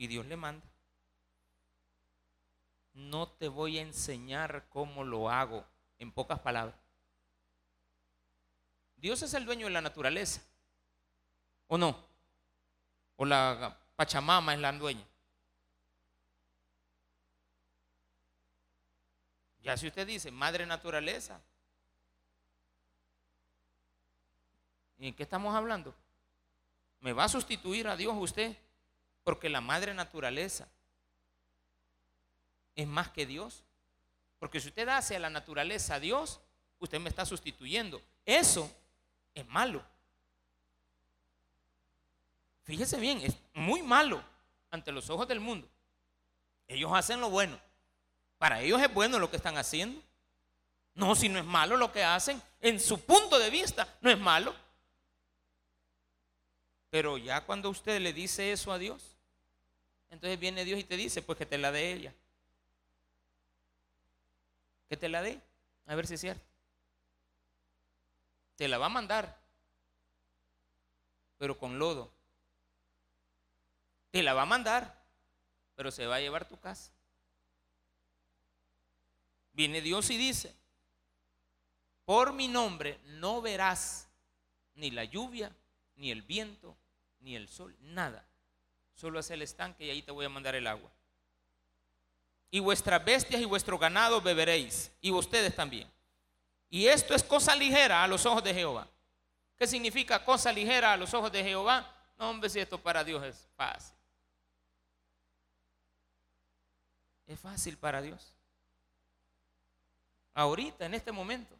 y 0.00 0.06
Dios 0.06 0.24
le 0.24 0.36
manda. 0.36 0.69
No 3.00 3.28
te 3.28 3.48
voy 3.48 3.78
a 3.78 3.82
enseñar 3.82 4.66
cómo 4.68 5.04
lo 5.04 5.30
hago, 5.30 5.64
en 5.98 6.12
pocas 6.12 6.38
palabras. 6.38 6.76
Dios 8.96 9.22
es 9.22 9.32
el 9.32 9.46
dueño 9.46 9.66
de 9.66 9.72
la 9.72 9.80
naturaleza, 9.80 10.42
¿o 11.66 11.78
no? 11.78 11.96
¿O 13.16 13.24
la 13.24 13.78
Pachamama 13.96 14.52
es 14.52 14.60
la 14.60 14.72
dueña? 14.72 15.04
Ya 19.62 19.76
si 19.78 19.86
usted 19.86 20.06
dice, 20.06 20.30
madre 20.30 20.66
naturaleza, 20.66 21.40
¿y 24.98 25.08
en 25.08 25.14
qué 25.14 25.22
estamos 25.22 25.54
hablando? 25.54 25.94
¿Me 27.00 27.14
va 27.14 27.24
a 27.24 27.28
sustituir 27.28 27.88
a 27.88 27.96
Dios 27.96 28.14
usted? 28.18 28.54
Porque 29.24 29.48
la 29.48 29.62
madre 29.62 29.94
naturaleza 29.94 30.68
es 32.74 32.86
más 32.86 33.10
que 33.10 33.26
Dios. 33.26 33.64
Porque 34.38 34.60
si 34.60 34.68
usted 34.68 34.88
hace 34.88 35.16
a 35.16 35.20
la 35.20 35.30
naturaleza 35.30 35.96
a 35.96 36.00
Dios, 36.00 36.40
usted 36.78 36.98
me 36.98 37.08
está 37.08 37.26
sustituyendo. 37.26 38.02
Eso 38.24 38.70
es 39.34 39.46
malo. 39.46 39.84
Fíjese 42.64 42.98
bien, 42.98 43.20
es 43.20 43.36
muy 43.52 43.82
malo 43.82 44.22
ante 44.70 44.92
los 44.92 45.10
ojos 45.10 45.26
del 45.28 45.40
mundo. 45.40 45.68
Ellos 46.68 46.90
hacen 46.94 47.20
lo 47.20 47.30
bueno. 47.30 47.60
Para 48.38 48.62
ellos 48.62 48.80
es 48.80 48.92
bueno 48.92 49.18
lo 49.18 49.30
que 49.30 49.36
están 49.36 49.58
haciendo. 49.58 50.00
No, 50.94 51.14
si 51.14 51.28
no 51.28 51.38
es 51.38 51.44
malo 51.44 51.76
lo 51.76 51.92
que 51.92 52.02
hacen, 52.02 52.40
en 52.60 52.80
su 52.80 53.00
punto 53.00 53.38
de 53.38 53.50
vista 53.50 53.86
no 54.00 54.10
es 54.10 54.18
malo. 54.18 54.54
Pero 56.90 57.18
ya 57.18 57.44
cuando 57.44 57.70
usted 57.70 58.00
le 58.00 58.12
dice 58.12 58.52
eso 58.52 58.72
a 58.72 58.78
Dios, 58.78 59.16
entonces 60.10 60.38
viene 60.38 60.64
Dios 60.64 60.80
y 60.80 60.84
te 60.84 60.96
dice, 60.96 61.22
pues 61.22 61.38
que 61.38 61.46
te 61.46 61.58
la 61.58 61.70
dé 61.70 61.92
ella. 61.92 62.14
Que 64.90 64.96
te 64.96 65.08
la 65.08 65.22
dé, 65.22 65.40
a 65.86 65.94
ver 65.94 66.06
si 66.08 66.14
es 66.14 66.20
cierto. 66.20 66.44
Te 68.56 68.66
la 68.66 68.76
va 68.76 68.86
a 68.86 68.90
mandar, 68.90 69.40
pero 71.38 71.56
con 71.56 71.78
lodo. 71.78 72.12
Te 74.10 74.24
la 74.24 74.34
va 74.34 74.42
a 74.42 74.46
mandar, 74.46 75.00
pero 75.76 75.92
se 75.92 76.06
va 76.06 76.16
a 76.16 76.20
llevar 76.20 76.48
tu 76.48 76.58
casa. 76.58 76.90
Viene 79.52 79.80
Dios 79.80 80.10
y 80.10 80.16
dice, 80.16 80.54
por 82.04 82.32
mi 82.32 82.48
nombre 82.48 82.98
no 83.04 83.40
verás 83.40 84.08
ni 84.74 84.90
la 84.90 85.04
lluvia, 85.04 85.54
ni 85.94 86.10
el 86.10 86.22
viento, 86.22 86.76
ni 87.20 87.36
el 87.36 87.48
sol, 87.48 87.76
nada. 87.80 88.26
Solo 88.96 89.20
haz 89.20 89.30
el 89.30 89.42
estanque 89.42 89.86
y 89.86 89.90
ahí 89.90 90.02
te 90.02 90.10
voy 90.10 90.26
a 90.26 90.30
mandar 90.30 90.56
el 90.56 90.66
agua. 90.66 90.90
Y 92.50 92.58
vuestras 92.58 93.04
bestias 93.04 93.40
y 93.40 93.44
vuestro 93.44 93.78
ganado 93.78 94.20
beberéis, 94.20 94.90
y 95.00 95.10
ustedes 95.10 95.54
también. 95.54 95.90
Y 96.68 96.86
esto 96.86 97.14
es 97.14 97.22
cosa 97.22 97.54
ligera 97.54 98.02
a 98.02 98.08
los 98.08 98.26
ojos 98.26 98.42
de 98.42 98.54
Jehová. 98.54 98.88
¿Qué 99.56 99.66
significa 99.66 100.24
cosa 100.24 100.52
ligera 100.52 100.92
a 100.92 100.96
los 100.96 101.12
ojos 101.12 101.30
de 101.30 101.44
Jehová? 101.44 101.92
No, 102.18 102.30
hombre, 102.30 102.48
si 102.48 102.60
esto 102.60 102.78
para 102.80 103.04
Dios 103.04 103.22
es 103.24 103.48
fácil. 103.56 103.96
Es 107.26 107.38
fácil 107.38 107.76
para 107.76 108.00
Dios. 108.00 108.32
Ahorita, 110.34 110.86
en 110.86 110.94
este 110.94 111.12
momento. 111.12 111.54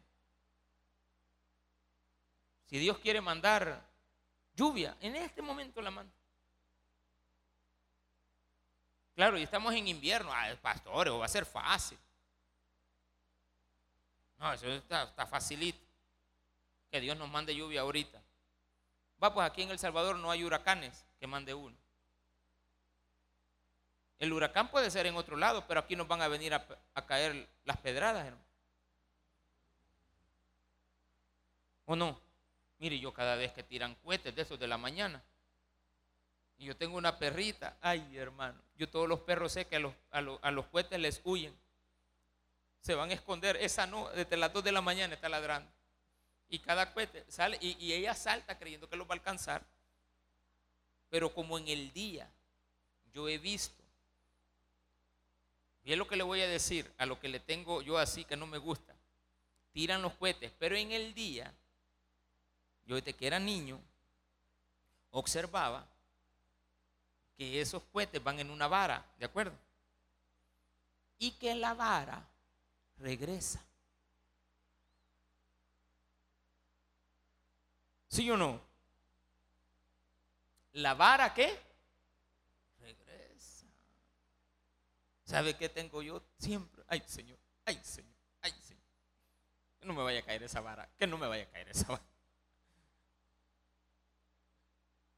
Si 2.65 2.77
Dios 2.77 2.97
quiere 2.99 3.21
mandar 3.21 3.81
lluvia, 4.53 4.95
en 5.01 5.15
este 5.15 5.41
momento 5.41 5.81
la 5.81 5.91
manda. 5.91 6.20
Claro, 9.15 9.37
y 9.37 9.43
estamos 9.43 9.73
en 9.73 9.87
invierno. 9.87 10.31
Ah, 10.33 10.55
pastor, 10.61 11.19
va 11.19 11.25
a 11.25 11.29
ser 11.29 11.45
fácil. 11.45 11.97
No, 14.37 14.53
eso 14.53 14.67
está, 14.67 15.03
está 15.03 15.27
facilito. 15.27 15.85
Que 16.89 16.99
Dios 16.99 17.17
nos 17.17 17.29
mande 17.29 17.55
lluvia 17.55 17.81
ahorita. 17.81 18.21
Va, 19.23 19.33
pues 19.33 19.45
aquí 19.45 19.61
en 19.61 19.69
El 19.69 19.79
Salvador 19.79 20.17
no 20.17 20.31
hay 20.31 20.43
huracanes 20.43 21.05
que 21.19 21.27
mande 21.27 21.53
uno. 21.53 21.77
El 24.17 24.33
huracán 24.33 24.69
puede 24.69 24.91
ser 24.91 25.05
en 25.05 25.15
otro 25.15 25.35
lado, 25.35 25.65
pero 25.67 25.79
aquí 25.79 25.95
nos 25.95 26.07
van 26.07 26.21
a 26.21 26.27
venir 26.27 26.53
a, 26.53 26.65
a 26.93 27.05
caer 27.05 27.49
las 27.65 27.77
pedradas, 27.77 28.25
hermano. 28.25 28.45
¿O 31.85 31.95
no? 31.95 32.19
Mire, 32.77 32.99
yo 32.99 33.13
cada 33.13 33.35
vez 33.35 33.51
que 33.51 33.63
tiran 33.63 33.95
cohetes 33.95 34.33
de 34.35 34.41
esos 34.41 34.59
de 34.59 34.67
la 34.67 34.77
mañana, 34.77 35.23
y 36.61 36.65
yo 36.65 36.77
tengo 36.77 36.95
una 36.95 37.17
perrita, 37.17 37.75
ay 37.81 38.15
hermano, 38.15 38.61
yo 38.75 38.87
todos 38.87 39.09
los 39.09 39.21
perros 39.21 39.51
sé 39.51 39.65
que 39.65 39.77
a 39.77 39.79
los, 39.79 39.95
a 40.11 40.51
los, 40.51 40.67
cohetes 40.67 40.99
les 40.99 41.19
huyen. 41.23 41.57
Se 42.81 42.93
van 42.93 43.09
a 43.09 43.15
esconder. 43.15 43.57
Esa 43.57 43.87
no, 43.87 44.09
desde 44.09 44.37
las 44.37 44.53
2 44.53 44.65
de 44.65 44.71
la 44.71 44.81
mañana 44.81 45.15
está 45.15 45.27
ladrando. 45.27 45.71
Y 46.49 46.59
cada 46.59 46.93
cohete 46.93 47.25
sale 47.27 47.57
y, 47.61 47.91
ella 47.91 48.13
salta 48.13 48.59
creyendo 48.59 48.87
que 48.87 48.95
lo 48.95 49.07
va 49.07 49.15
a 49.15 49.17
alcanzar. 49.17 49.65
Pero 51.09 51.33
como 51.33 51.57
en 51.57 51.67
el 51.67 51.91
día 51.93 52.29
yo 53.11 53.27
he 53.27 53.39
visto, 53.39 53.81
y 55.83 55.93
es 55.93 55.97
lo 55.97 56.07
que 56.07 56.15
le 56.15 56.21
voy 56.21 56.41
a 56.41 56.47
decir 56.47 56.93
a 56.99 57.07
lo 57.07 57.19
que 57.19 57.27
le 57.27 57.39
tengo 57.39 57.81
yo 57.81 57.97
así 57.97 58.23
que 58.23 58.37
no 58.37 58.45
me 58.45 58.59
gusta, 58.59 58.93
tiran 59.71 60.03
los 60.03 60.13
cohetes, 60.13 60.51
pero 60.59 60.75
en 60.75 60.91
el 60.91 61.15
día, 61.15 61.51
yo 62.85 62.97
desde 62.97 63.13
que 63.13 63.25
era 63.25 63.39
niño, 63.39 63.81
observaba 65.09 65.87
que 67.41 67.59
esos 67.59 67.81
cohetes 67.91 68.23
van 68.23 68.39
en 68.39 68.51
una 68.51 68.67
vara, 68.67 69.03
¿de 69.17 69.25
acuerdo? 69.25 69.57
Y 71.17 71.31
que 71.31 71.55
la 71.55 71.73
vara 71.73 72.23
regresa. 72.99 73.59
¿Sí 78.09 78.29
o 78.29 78.37
no? 78.37 78.61
¿La 80.73 80.93
vara 80.93 81.33
qué? 81.33 81.59
Regresa. 82.79 83.65
¿Sabe 85.25 85.57
qué 85.57 85.67
tengo 85.67 86.03
yo 86.03 86.21
siempre? 86.37 86.83
Ay, 86.87 87.01
Señor, 87.07 87.39
ay, 87.65 87.81
Señor, 87.83 88.13
ay, 88.41 88.51
Señor. 88.51 88.83
Que 89.79 89.87
no 89.87 89.93
me 89.95 90.03
vaya 90.03 90.19
a 90.19 90.25
caer 90.25 90.43
esa 90.43 90.61
vara, 90.61 90.87
que 90.95 91.07
no 91.07 91.17
me 91.17 91.25
vaya 91.25 91.45
a 91.45 91.49
caer 91.49 91.69
esa 91.69 91.87
vara. 91.87 92.03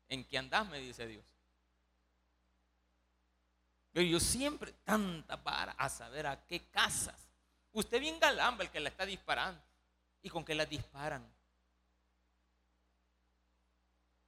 ¿En 0.07 0.24
qué 0.24 0.38
andás? 0.38 0.69
Me 0.69 0.80
dice 0.80 1.05
Dios. 1.05 1.32
Pero 3.94 4.08
yo 4.08 4.20
siempre, 4.20 4.74
tanta 4.84 5.36
vara 5.36 5.74
a 5.78 5.88
saber 5.88 6.26
a 6.26 6.46
qué 6.48 6.66
casas. 6.72 7.30
Usted 7.72 8.00
bien 8.02 8.20
galamba 8.20 8.64
el 8.64 8.72
que 8.72 8.80
la 8.80 8.89
está 8.89 9.06
disparando. 9.06 9.62
¿Y 10.24 10.30
con 10.30 10.44
qué 10.44 10.56
la 10.56 10.66
disparan? 10.66 11.24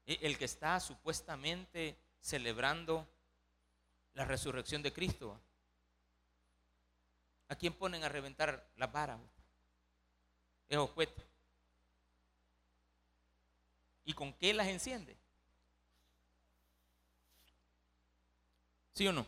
E, 0.06 0.20
el 0.22 0.38
que 0.38 0.46
está 0.46 0.80
supuestamente 0.80 1.98
celebrando 2.22 3.08
la 4.14 4.24
resurrección 4.24 4.84
de 4.84 4.94
Cristo. 4.94 5.40
¿A 7.48 7.56
quién 7.56 7.74
ponen 7.74 8.04
a 8.04 8.10
reventar 8.10 8.70
la 8.78 8.88
vara? 8.88 9.18
Esos 10.70 10.92
cohetes. 10.92 11.26
¿Y 14.06 14.14
con 14.14 14.32
qué 14.34 14.54
las 14.54 14.68
enciende? 14.68 15.18
¿Sí 18.94 19.08
o 19.08 19.12
no? 19.12 19.26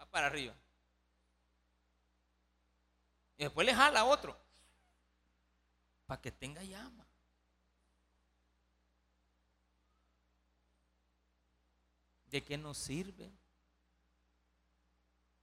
Va 0.00 0.06
para 0.18 0.26
arriba. 0.26 0.54
Y 3.36 3.44
después 3.44 3.64
le 3.64 3.72
jala 3.72 4.00
a 4.00 4.04
otro. 4.04 4.36
Para 6.08 6.20
que 6.20 6.32
tenga 6.32 6.60
llama. 6.64 7.06
¿De 12.26 12.42
qué 12.42 12.58
nos 12.58 12.78
sirve 12.78 13.30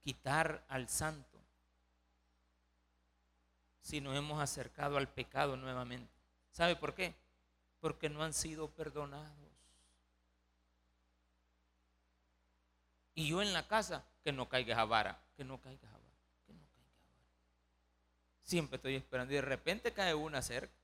quitar 0.02 0.62
al 0.68 0.90
santo 0.90 1.40
si 3.80 4.02
nos 4.02 4.14
hemos 4.14 4.42
acercado 4.42 4.98
al 4.98 5.08
pecado 5.08 5.56
nuevamente? 5.56 6.12
¿Sabe 6.52 6.76
por 6.76 6.94
qué? 6.94 7.14
Porque 7.80 8.10
no 8.10 8.22
han 8.22 8.34
sido 8.34 8.68
perdonados. 8.68 9.48
Y 13.14 13.28
yo 13.28 13.40
en 13.40 13.54
la 13.54 13.66
casa, 13.66 14.04
que 14.26 14.32
no 14.32 14.48
caiga 14.48 14.80
a 14.80 14.84
vara, 14.84 15.16
que 15.36 15.44
no 15.44 15.60
caiga 15.60 15.88
a 15.88 15.92
vara, 15.92 16.04
que 16.44 16.52
no 16.52 16.66
caiga 16.74 16.96
a 16.96 17.16
vara. 17.16 17.32
Siempre 18.42 18.74
estoy 18.74 18.96
esperando 18.96 19.32
y 19.32 19.36
de 19.36 19.42
repente 19.42 19.92
cae 19.92 20.14
una 20.14 20.42
cerca. 20.42 20.74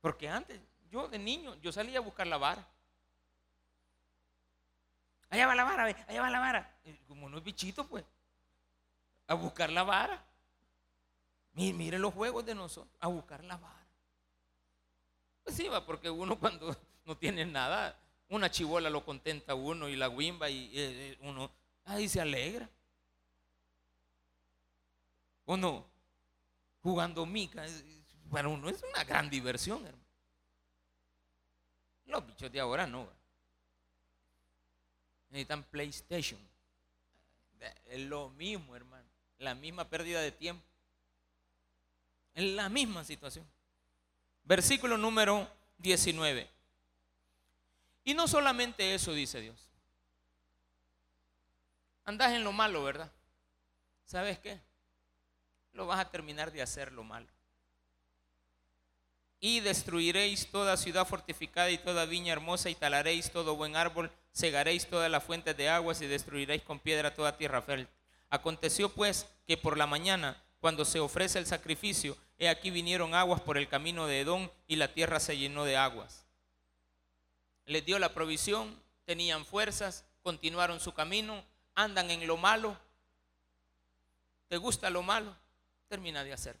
Porque 0.00 0.28
antes, 0.28 0.60
yo 0.90 1.06
de 1.06 1.20
niño, 1.20 1.54
yo 1.62 1.70
salía 1.70 1.98
a 1.98 2.02
buscar 2.02 2.26
la 2.26 2.38
vara. 2.38 2.66
Allá 5.30 5.46
va 5.46 5.54
la 5.54 5.62
vara, 5.62 5.84
allá 5.84 6.20
va 6.20 6.30
la 6.30 6.40
vara. 6.40 6.76
como 7.06 7.28
no 7.28 7.38
es 7.38 7.44
bichito, 7.44 7.86
pues, 7.86 8.04
a 9.28 9.34
buscar 9.34 9.70
la 9.70 9.84
vara. 9.84 10.24
Mire, 11.52 12.00
los 12.00 12.12
juegos 12.12 12.44
de 12.44 12.56
nosotros, 12.56 12.96
a 12.98 13.06
buscar 13.06 13.44
la 13.44 13.58
vara. 13.58 13.86
Pues 15.44 15.54
sí, 15.54 15.68
va, 15.68 15.86
porque 15.86 16.10
uno 16.10 16.36
cuando 16.40 16.76
no 17.04 17.16
tiene 17.16 17.46
nada, 17.46 17.96
una 18.34 18.50
chivola 18.50 18.90
lo 18.90 19.04
contenta 19.04 19.54
uno 19.54 19.88
y 19.88 19.96
la 19.96 20.08
guimba 20.08 20.50
y 20.50 20.66
eh, 20.66 21.12
eh, 21.12 21.18
uno, 21.20 21.50
ahí 21.84 22.08
se 22.08 22.20
alegra. 22.20 22.68
Uno 25.46 25.86
jugando 26.82 27.24
mica, 27.26 27.64
para 28.30 28.48
uno 28.48 28.68
es 28.68 28.82
una 28.82 29.04
gran 29.04 29.30
diversión, 29.30 29.84
hermano. 29.86 30.04
Los 32.06 32.26
bichos 32.26 32.50
de 32.50 32.60
ahora 32.60 32.86
no 32.86 33.08
necesitan 35.30 35.64
PlayStation. 35.64 36.40
Es 37.86 38.00
lo 38.00 38.30
mismo, 38.30 38.76
hermano. 38.76 39.08
La 39.38 39.54
misma 39.54 39.88
pérdida 39.88 40.20
de 40.20 40.32
tiempo. 40.32 40.64
Es 42.34 42.44
la 42.44 42.68
misma 42.68 43.04
situación. 43.04 43.46
Versículo 44.44 44.98
número 44.98 45.48
19. 45.78 46.53
Y 48.04 48.14
no 48.14 48.28
solamente 48.28 48.94
eso 48.94 49.12
dice 49.12 49.40
Dios. 49.40 49.70
Andás 52.04 52.32
en 52.32 52.44
lo 52.44 52.52
malo, 52.52 52.84
¿verdad? 52.84 53.10
¿Sabes 54.04 54.38
qué? 54.38 54.60
Lo 55.72 55.86
vas 55.86 56.00
a 56.00 56.10
terminar 56.10 56.52
de 56.52 56.62
hacer 56.62 56.92
lo 56.92 57.02
malo 57.02 57.34
y 59.46 59.60
destruiréis 59.60 60.46
toda 60.46 60.74
ciudad 60.78 61.06
fortificada 61.06 61.70
y 61.70 61.76
toda 61.76 62.06
viña 62.06 62.32
hermosa 62.32 62.70
y 62.70 62.74
talaréis 62.74 63.30
todo 63.30 63.56
buen 63.56 63.76
árbol, 63.76 64.10
cegaréis 64.34 64.86
todas 64.86 65.10
las 65.10 65.22
fuentes 65.22 65.54
de 65.54 65.68
aguas 65.68 66.00
y 66.00 66.06
destruiréis 66.06 66.62
con 66.62 66.78
piedra 66.78 67.14
toda 67.14 67.36
tierra 67.36 67.60
fértil. 67.60 67.86
Aconteció 68.30 68.88
pues 68.88 69.26
que 69.46 69.58
por 69.58 69.76
la 69.76 69.86
mañana, 69.86 70.42
cuando 70.60 70.86
se 70.86 70.98
ofrece 70.98 71.38
el 71.38 71.44
sacrificio, 71.44 72.16
he 72.38 72.48
aquí 72.48 72.70
vinieron 72.70 73.14
aguas 73.14 73.42
por 73.42 73.58
el 73.58 73.68
camino 73.68 74.06
de 74.06 74.20
Edom 74.20 74.48
y 74.66 74.76
la 74.76 74.94
tierra 74.94 75.20
se 75.20 75.36
llenó 75.36 75.66
de 75.66 75.76
aguas. 75.76 76.23
Les 77.66 77.84
dio 77.84 77.98
la 77.98 78.12
provisión, 78.12 78.78
tenían 79.04 79.44
fuerzas, 79.44 80.04
continuaron 80.22 80.80
su 80.80 80.92
camino, 80.92 81.44
andan 81.74 82.10
en 82.10 82.26
lo 82.26 82.36
malo. 82.36 82.76
¿Te 84.48 84.56
gusta 84.56 84.90
lo 84.90 85.02
malo? 85.02 85.34
Termina 85.88 86.24
de 86.24 86.32
hacer. 86.32 86.56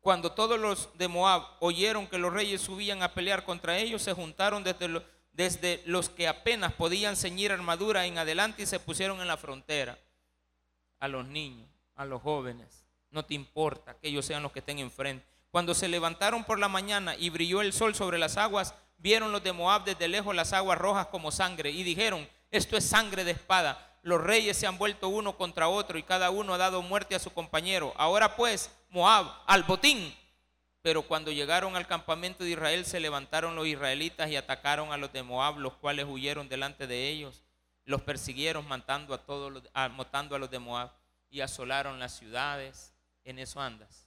Cuando 0.00 0.32
todos 0.32 0.60
los 0.60 0.90
de 0.98 1.08
Moab 1.08 1.42
oyeron 1.60 2.06
que 2.06 2.18
los 2.18 2.32
reyes 2.32 2.60
subían 2.60 3.02
a 3.02 3.14
pelear 3.14 3.44
contra 3.44 3.78
ellos, 3.78 4.02
se 4.02 4.12
juntaron 4.12 4.62
desde, 4.62 5.02
desde 5.32 5.82
los 5.86 6.10
que 6.10 6.28
apenas 6.28 6.74
podían 6.74 7.16
ceñir 7.16 7.52
armadura 7.52 8.04
en 8.04 8.18
adelante 8.18 8.62
y 8.62 8.66
se 8.66 8.80
pusieron 8.80 9.20
en 9.22 9.28
la 9.28 9.38
frontera. 9.38 9.98
A 10.98 11.08
los 11.08 11.26
niños, 11.26 11.68
a 11.96 12.04
los 12.04 12.20
jóvenes, 12.20 12.84
no 13.10 13.24
te 13.24 13.34
importa 13.34 13.96
que 13.98 14.08
ellos 14.08 14.26
sean 14.26 14.42
los 14.42 14.52
que 14.52 14.58
estén 14.58 14.78
enfrente. 14.78 15.33
Cuando 15.54 15.72
se 15.72 15.86
levantaron 15.86 16.42
por 16.42 16.58
la 16.58 16.66
mañana 16.66 17.14
y 17.14 17.30
brilló 17.30 17.60
el 17.60 17.72
sol 17.72 17.94
sobre 17.94 18.18
las 18.18 18.36
aguas, 18.36 18.74
vieron 18.98 19.30
los 19.30 19.44
de 19.44 19.52
Moab 19.52 19.84
desde 19.84 20.08
lejos 20.08 20.34
las 20.34 20.52
aguas 20.52 20.76
rojas 20.76 21.06
como 21.06 21.30
sangre 21.30 21.70
y 21.70 21.84
dijeron, 21.84 22.28
esto 22.50 22.76
es 22.76 22.84
sangre 22.84 23.22
de 23.22 23.30
espada 23.30 23.94
los 24.02 24.20
reyes 24.20 24.58
se 24.58 24.66
han 24.66 24.76
vuelto 24.78 25.08
uno 25.08 25.36
contra 25.36 25.68
otro 25.68 25.96
y 25.96 26.02
cada 26.02 26.30
uno 26.30 26.54
ha 26.54 26.58
dado 26.58 26.82
muerte 26.82 27.14
a 27.14 27.18
su 27.18 27.32
compañero. 27.32 27.94
Ahora 27.96 28.36
pues, 28.36 28.70
Moab, 28.90 29.32
al 29.46 29.62
botín. 29.62 30.14
Pero 30.82 31.02
cuando 31.02 31.32
llegaron 31.32 31.74
al 31.74 31.86
campamento 31.86 32.44
de 32.44 32.50
Israel, 32.50 32.84
se 32.84 33.00
levantaron 33.00 33.56
los 33.56 33.66
israelitas 33.66 34.28
y 34.30 34.36
atacaron 34.36 34.92
a 34.92 34.98
los 34.98 35.10
de 35.14 35.22
Moab, 35.22 35.58
los 35.58 35.72
cuales 35.76 36.04
huyeron 36.06 36.50
delante 36.50 36.86
de 36.86 37.08
ellos. 37.08 37.42
Los 37.86 38.02
persiguieron 38.02 38.68
matando 38.68 39.14
a 39.14 39.18
todos 39.24 39.50
los, 39.50 39.62
matando 39.96 40.36
a 40.36 40.38
los 40.38 40.50
de 40.50 40.58
Moab 40.58 40.90
y 41.30 41.40
asolaron 41.40 41.98
las 41.98 42.18
ciudades. 42.18 42.92
En 43.24 43.38
eso 43.38 43.58
andas. 43.62 44.03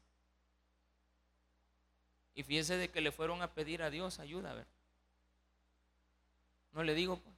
Y 2.38 2.44
fíjese 2.44 2.78
de 2.78 2.92
que 2.92 3.02
le 3.02 3.12
fueron 3.12 3.42
a 3.42 3.52
pedir 3.52 3.82
a 3.82 3.90
Dios 3.90 4.20
ayuda, 4.20 4.52
a 4.52 4.54
ver. 4.54 4.68
No 6.72 6.84
le 6.84 6.94
digo, 6.94 7.18
pues. 7.18 7.36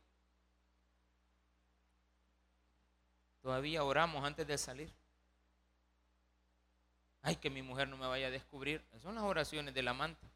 Todavía 3.41 3.85
oramos 3.85 4.25
antes 4.25 4.45
de 4.45 4.57
salir. 4.57 4.91
Ay, 7.21 7.37
que 7.37 7.49
mi 7.49 7.61
mujer 7.61 7.87
no 7.87 7.95
me 7.95 8.07
vaya 8.07 8.27
a 8.27 8.29
descubrir. 8.29 8.83
Son 9.01 9.15
las 9.15 9.23
oraciones 9.23 9.73
del 9.73 9.87
amante. 9.87 10.27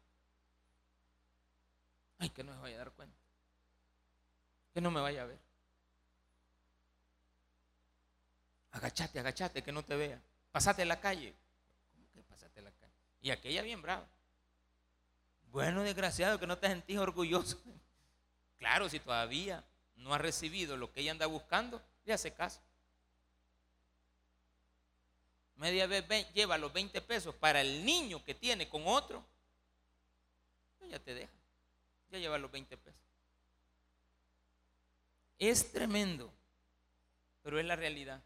Ay, 2.18 2.30
que 2.30 2.42
no 2.42 2.54
me 2.54 2.62
vaya 2.62 2.76
a 2.76 2.78
dar 2.78 2.92
cuenta. 2.92 3.18
Que 4.72 4.80
no 4.80 4.90
me 4.90 5.02
vaya 5.02 5.24
a 5.24 5.26
ver. 5.26 5.38
Agachate, 8.72 9.20
agachate, 9.20 9.62
que 9.62 9.72
no 9.72 9.82
te 9.82 9.94
vea. 9.94 10.18
Pasate 10.52 10.86
la 10.86 10.98
calle. 10.98 11.34
¿Cómo 11.92 12.06
que 12.14 12.22
pasate 12.22 12.62
la 12.62 12.70
calle? 12.70 12.94
Y 13.20 13.30
aquella 13.30 13.60
bien 13.60 13.82
brava. 13.82 14.13
Bueno, 15.54 15.84
desgraciado, 15.84 16.40
que 16.40 16.48
no 16.48 16.58
te 16.58 16.66
sentís 16.66 16.98
orgulloso. 16.98 17.56
Claro, 18.58 18.88
si 18.88 18.98
todavía 18.98 19.62
no 19.96 20.14
ha 20.14 20.18
recibido 20.18 20.78
lo 20.78 20.90
que 20.90 21.02
ella 21.02 21.10
anda 21.10 21.26
buscando, 21.26 21.82
le 22.06 22.14
hace 22.14 22.32
caso. 22.32 22.60
media 25.56 25.86
vez 25.86 26.32
lleva 26.32 26.56
los 26.56 26.72
20 26.72 26.98
pesos 27.02 27.34
para 27.34 27.60
el 27.60 27.84
niño 27.84 28.24
que 28.24 28.34
tiene 28.34 28.66
con 28.66 28.84
otro, 28.86 29.22
ya 30.88 30.98
te 30.98 31.12
deja, 31.12 31.32
ya 32.10 32.18
lleva 32.18 32.38
los 32.38 32.50
20 32.50 32.74
pesos. 32.78 33.00
Es 35.38 35.70
tremendo, 35.70 36.32
pero 37.42 37.60
es 37.60 37.66
la 37.66 37.76
realidad. 37.76 38.22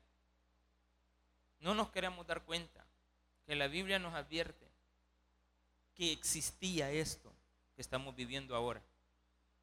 No 1.58 1.74
nos 1.74 1.90
queremos 1.90 2.24
dar 2.28 2.44
cuenta 2.44 2.84
que 3.44 3.56
la 3.56 3.66
Biblia 3.66 3.98
nos 3.98 4.14
advierte 4.14 4.67
que 5.98 6.12
existía 6.12 6.92
esto 6.92 7.34
que 7.74 7.82
estamos 7.82 8.14
viviendo 8.14 8.54
ahora 8.54 8.80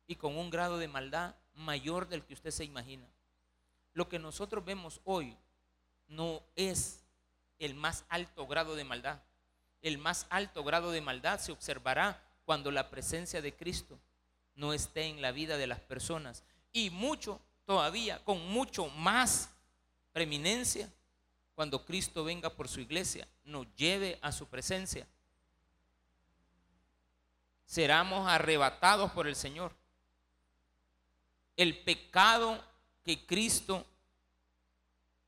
y 0.06 0.18
con 0.18 0.38
un 0.38 0.50
grado 0.50 0.78
de 0.78 0.90
maldad 0.90 1.34
mayor 1.54 2.10
del 2.10 2.26
que 2.26 2.34
usted 2.34 2.52
se 2.52 2.66
imagina. 2.66 3.08
Lo 3.94 4.10
que 4.10 4.20
nosotros 4.20 4.66
vemos 4.66 5.00
hoy 5.06 5.38
no 6.10 6.44
es 6.58 7.06
el 7.58 7.74
más 7.74 8.04
alto 8.10 8.46
grado 8.48 8.76
de 8.76 8.84
maldad. 8.84 9.22
El 9.82 9.98
más 9.98 10.28
alto 10.30 10.66
grado 10.66 10.92
de 10.92 11.00
maldad 11.00 11.40
se 11.40 11.54
observará 11.54 12.22
cuando 12.44 12.70
la 12.70 12.90
presencia 12.90 13.42
de 13.42 13.56
Cristo 13.56 13.98
no 14.56 14.74
esté 14.74 15.06
en 15.06 15.22
la 15.22 15.32
vida 15.32 15.56
de 15.56 15.68
las 15.68 15.80
personas. 15.80 16.44
Y 16.74 16.90
mucho 16.90 17.40
todavía, 17.64 18.22
con 18.26 18.46
mucho 18.50 18.90
más 18.90 19.52
preeminencia, 20.12 20.92
cuando 21.54 21.86
Cristo 21.86 22.26
venga 22.26 22.50
por 22.50 22.68
su 22.68 22.82
iglesia, 22.82 23.26
nos 23.46 23.74
lleve 23.78 24.20
a 24.22 24.34
su 24.34 24.48
presencia. 24.48 25.08
Seramos 27.66 28.28
arrebatados 28.28 29.12
por 29.12 29.28
el 29.28 29.36
Señor. 29.36 29.76
El 31.58 31.84
pecado 31.84 32.64
que 33.04 33.26
Cristo 33.26 33.86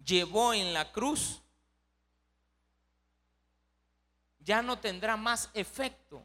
llevó 0.03 0.53
en 0.53 0.73
la 0.73 0.91
cruz 0.91 1.41
ya 4.39 4.61
no 4.61 4.79
tendrá 4.79 5.17
más 5.17 5.49
efecto 5.53 6.23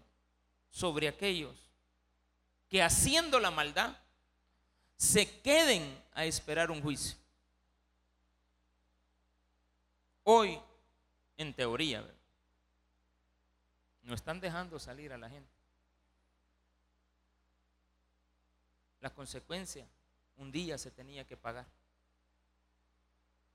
sobre 0.71 1.09
aquellos 1.09 1.57
que 2.69 2.83
haciendo 2.83 3.41
la 3.41 3.51
maldad 3.51 3.97
se 4.97 5.41
queden 5.41 6.01
a 6.15 6.25
esperar 6.25 6.71
un 6.71 6.81
juicio. 6.81 7.19
Hoy, 10.23 10.61
en 11.37 11.53
teoría, 11.53 12.09
no 14.03 14.15
están 14.15 14.41
dejando 14.41 14.79
salir 14.79 15.13
a 15.13 15.19
la 15.19 15.29
gente. 15.29 15.62
La 19.03 19.11
consecuencia, 19.11 19.87
un 20.37 20.51
día 20.51 20.79
se 20.79 20.91
tenía 20.91 21.27
que 21.27 21.37
pagar. 21.37 21.67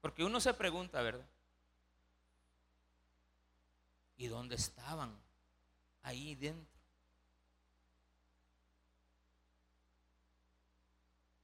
Porque 0.02 0.24
uno 0.24 0.40
se 0.40 0.54
pregunta, 0.54 1.02
¿verdad? 1.02 1.26
¿Y 4.18 4.28
dónde 4.28 4.56
estaban? 4.56 5.18
Ahí 6.04 6.36
dentro. 6.36 6.78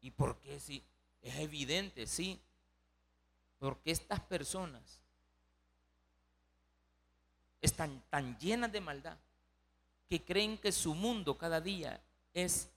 ¿Y 0.02 0.12
por 0.12 0.38
qué 0.42 0.60
si 0.60 0.84
es 1.22 1.36
evidente, 1.40 2.06
sí? 2.06 2.42
Porque 3.58 3.92
estas 3.92 4.20
personas 4.20 5.00
están 7.62 8.04
tan 8.10 8.38
llenas 8.38 8.70
de 8.70 8.82
maldad 8.82 9.18
que 10.10 10.22
creen 10.22 10.58
que 10.58 10.74
su 10.74 10.94
mundo 10.94 11.38
cada 11.38 11.62
día 11.62 12.04
es 12.34 12.70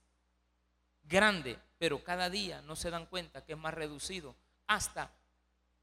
grande, 1.09 1.59
pero 1.79 2.03
cada 2.03 2.31
día 2.31 2.63
no 2.63 2.77
se 2.77 2.91
dan 2.91 3.07
cuenta 3.07 3.45
que 3.45 3.53
es 3.53 3.59
más 3.59 3.75
reducido 3.75 4.35
hasta 4.67 5.11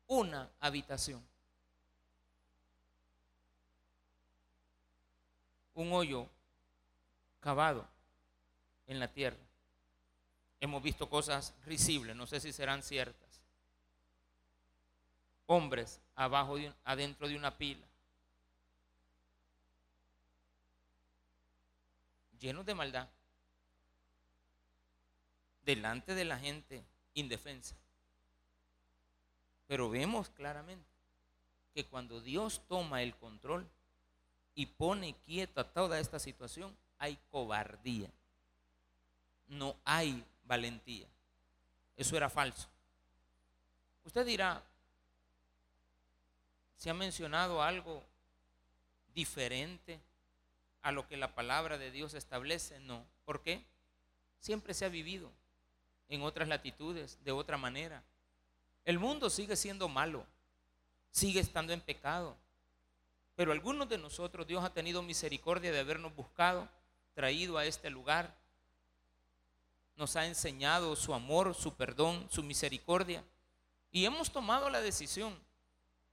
una 0.07 0.49
habitación. 0.59 1.24
un 5.76 5.91
hoyo 5.91 6.28
cavado 7.39 7.88
en 8.88 8.99
la 8.99 9.07
tierra. 9.07 9.38
Hemos 10.59 10.82
visto 10.82 11.09
cosas 11.09 11.53
risibles, 11.65 12.15
no 12.15 12.26
sé 12.26 12.39
si 12.39 12.53
serán 12.53 12.84
ciertas. 12.84 13.41
Hombres 15.47 15.99
abajo 16.15 16.55
de 16.55 16.74
adentro 16.86 17.28
de 17.28 17.36
una 17.36 17.57
pila. 17.57 17.86
Llenos 22.39 22.65
de 22.65 22.76
maldad. 22.76 23.07
Delante 25.64 26.16
de 26.16 26.26
la 26.26 26.38
gente 26.38 26.84
indefensa. 27.14 27.76
Pero 29.68 29.89
vemos 29.89 30.30
claramente 30.30 30.86
que 31.74 31.86
cuando 31.86 32.22
Dios 32.22 32.61
toma 32.68 33.01
el 33.01 33.16
control, 33.16 33.68
y 34.55 34.68
pone 34.68 35.16
quieta 35.26 35.64
toda 35.64 35.99
esta 35.99 36.20
situación, 36.20 36.76
hay 36.99 37.18
cobardía. 37.32 38.09
No 39.47 39.76
hay 39.84 40.24
valentía. 40.43 41.07
Eso 41.97 42.16
era 42.16 42.30
falso. 42.30 42.70
Usted 44.05 44.26
dirá, 44.26 44.64
¿se 46.78 46.89
ha 46.89 46.93
mencionado 46.93 47.61
algo 47.61 48.03
diferente 49.14 49.99
a 50.82 50.91
lo 50.91 51.07
que 51.07 51.18
la 51.18 51.34
palabra 51.34 51.78
de 51.78 51.91
Dios 51.91 52.14
establece? 52.14 52.80
No. 52.80 53.05
¿Por 53.26 53.41
qué? 53.41 53.64
Siempre 54.39 54.74
se 54.74 54.86
ha 54.86 54.89
vivido 54.89 55.32
en 56.10 56.22
otras 56.22 56.47
latitudes, 56.47 57.18
de 57.24 57.32
otra 57.32 57.58
manera. 57.58 58.04
El 58.86 58.99
mundo 58.99 59.30
sigue 59.30 59.56
siendo 59.56 59.88
malo, 59.88 60.26
sigue 61.12 61.39
estando 61.39 61.74
en 61.74 61.82
pecado, 61.82 62.36
pero 63.36 63.51
algunos 63.51 63.89
de 63.89 63.97
nosotros 63.97 64.45
Dios 64.45 64.64
ha 64.64 64.74
tenido 64.74 65.01
misericordia 65.01 65.72
de 65.72 65.80
habernos 65.80 66.16
buscado, 66.16 66.70
traído 67.14 67.58
a 67.58 67.66
este 67.66 67.89
lugar. 67.89 68.36
Nos 69.95 70.16
ha 70.16 70.26
enseñado 70.26 70.95
su 70.95 71.14
amor, 71.14 71.56
su 71.56 71.74
perdón, 71.76 72.28
su 72.32 72.43
misericordia. 72.43 73.24
Y 73.91 74.06
hemos 74.06 74.32
tomado 74.32 74.70
la 74.70 74.82
decisión 74.82 75.38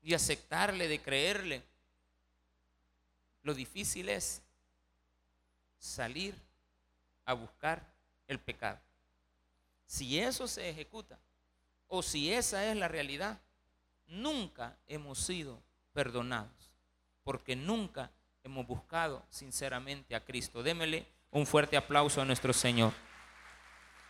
de 0.03 0.15
aceptarle, 0.15 0.89
de 0.89 1.01
creerle. 1.01 1.63
Lo 3.43 3.55
difícil 3.55 4.09
es 4.09 4.43
salir 5.79 6.35
a 7.25 7.33
buscar 7.35 7.83
el 8.29 8.39
pecado. 8.39 8.79
Si 9.91 10.21
eso 10.21 10.47
se 10.47 10.71
ejecuta 10.71 11.19
o 11.89 12.01
si 12.01 12.33
esa 12.33 12.65
es 12.71 12.77
la 12.77 12.87
realidad, 12.87 13.41
nunca 14.07 14.79
hemos 14.87 15.19
sido 15.19 15.61
perdonados 15.93 16.71
porque 17.25 17.57
nunca 17.57 18.13
hemos 18.45 18.69
buscado 18.69 19.27
sinceramente 19.31 20.15
a 20.15 20.25
Cristo. 20.25 20.63
Démele 20.63 21.09
un 21.33 21.45
fuerte 21.45 21.77
aplauso 21.77 22.21
a 22.21 22.25
nuestro 22.25 22.53
Señor. 22.53 22.93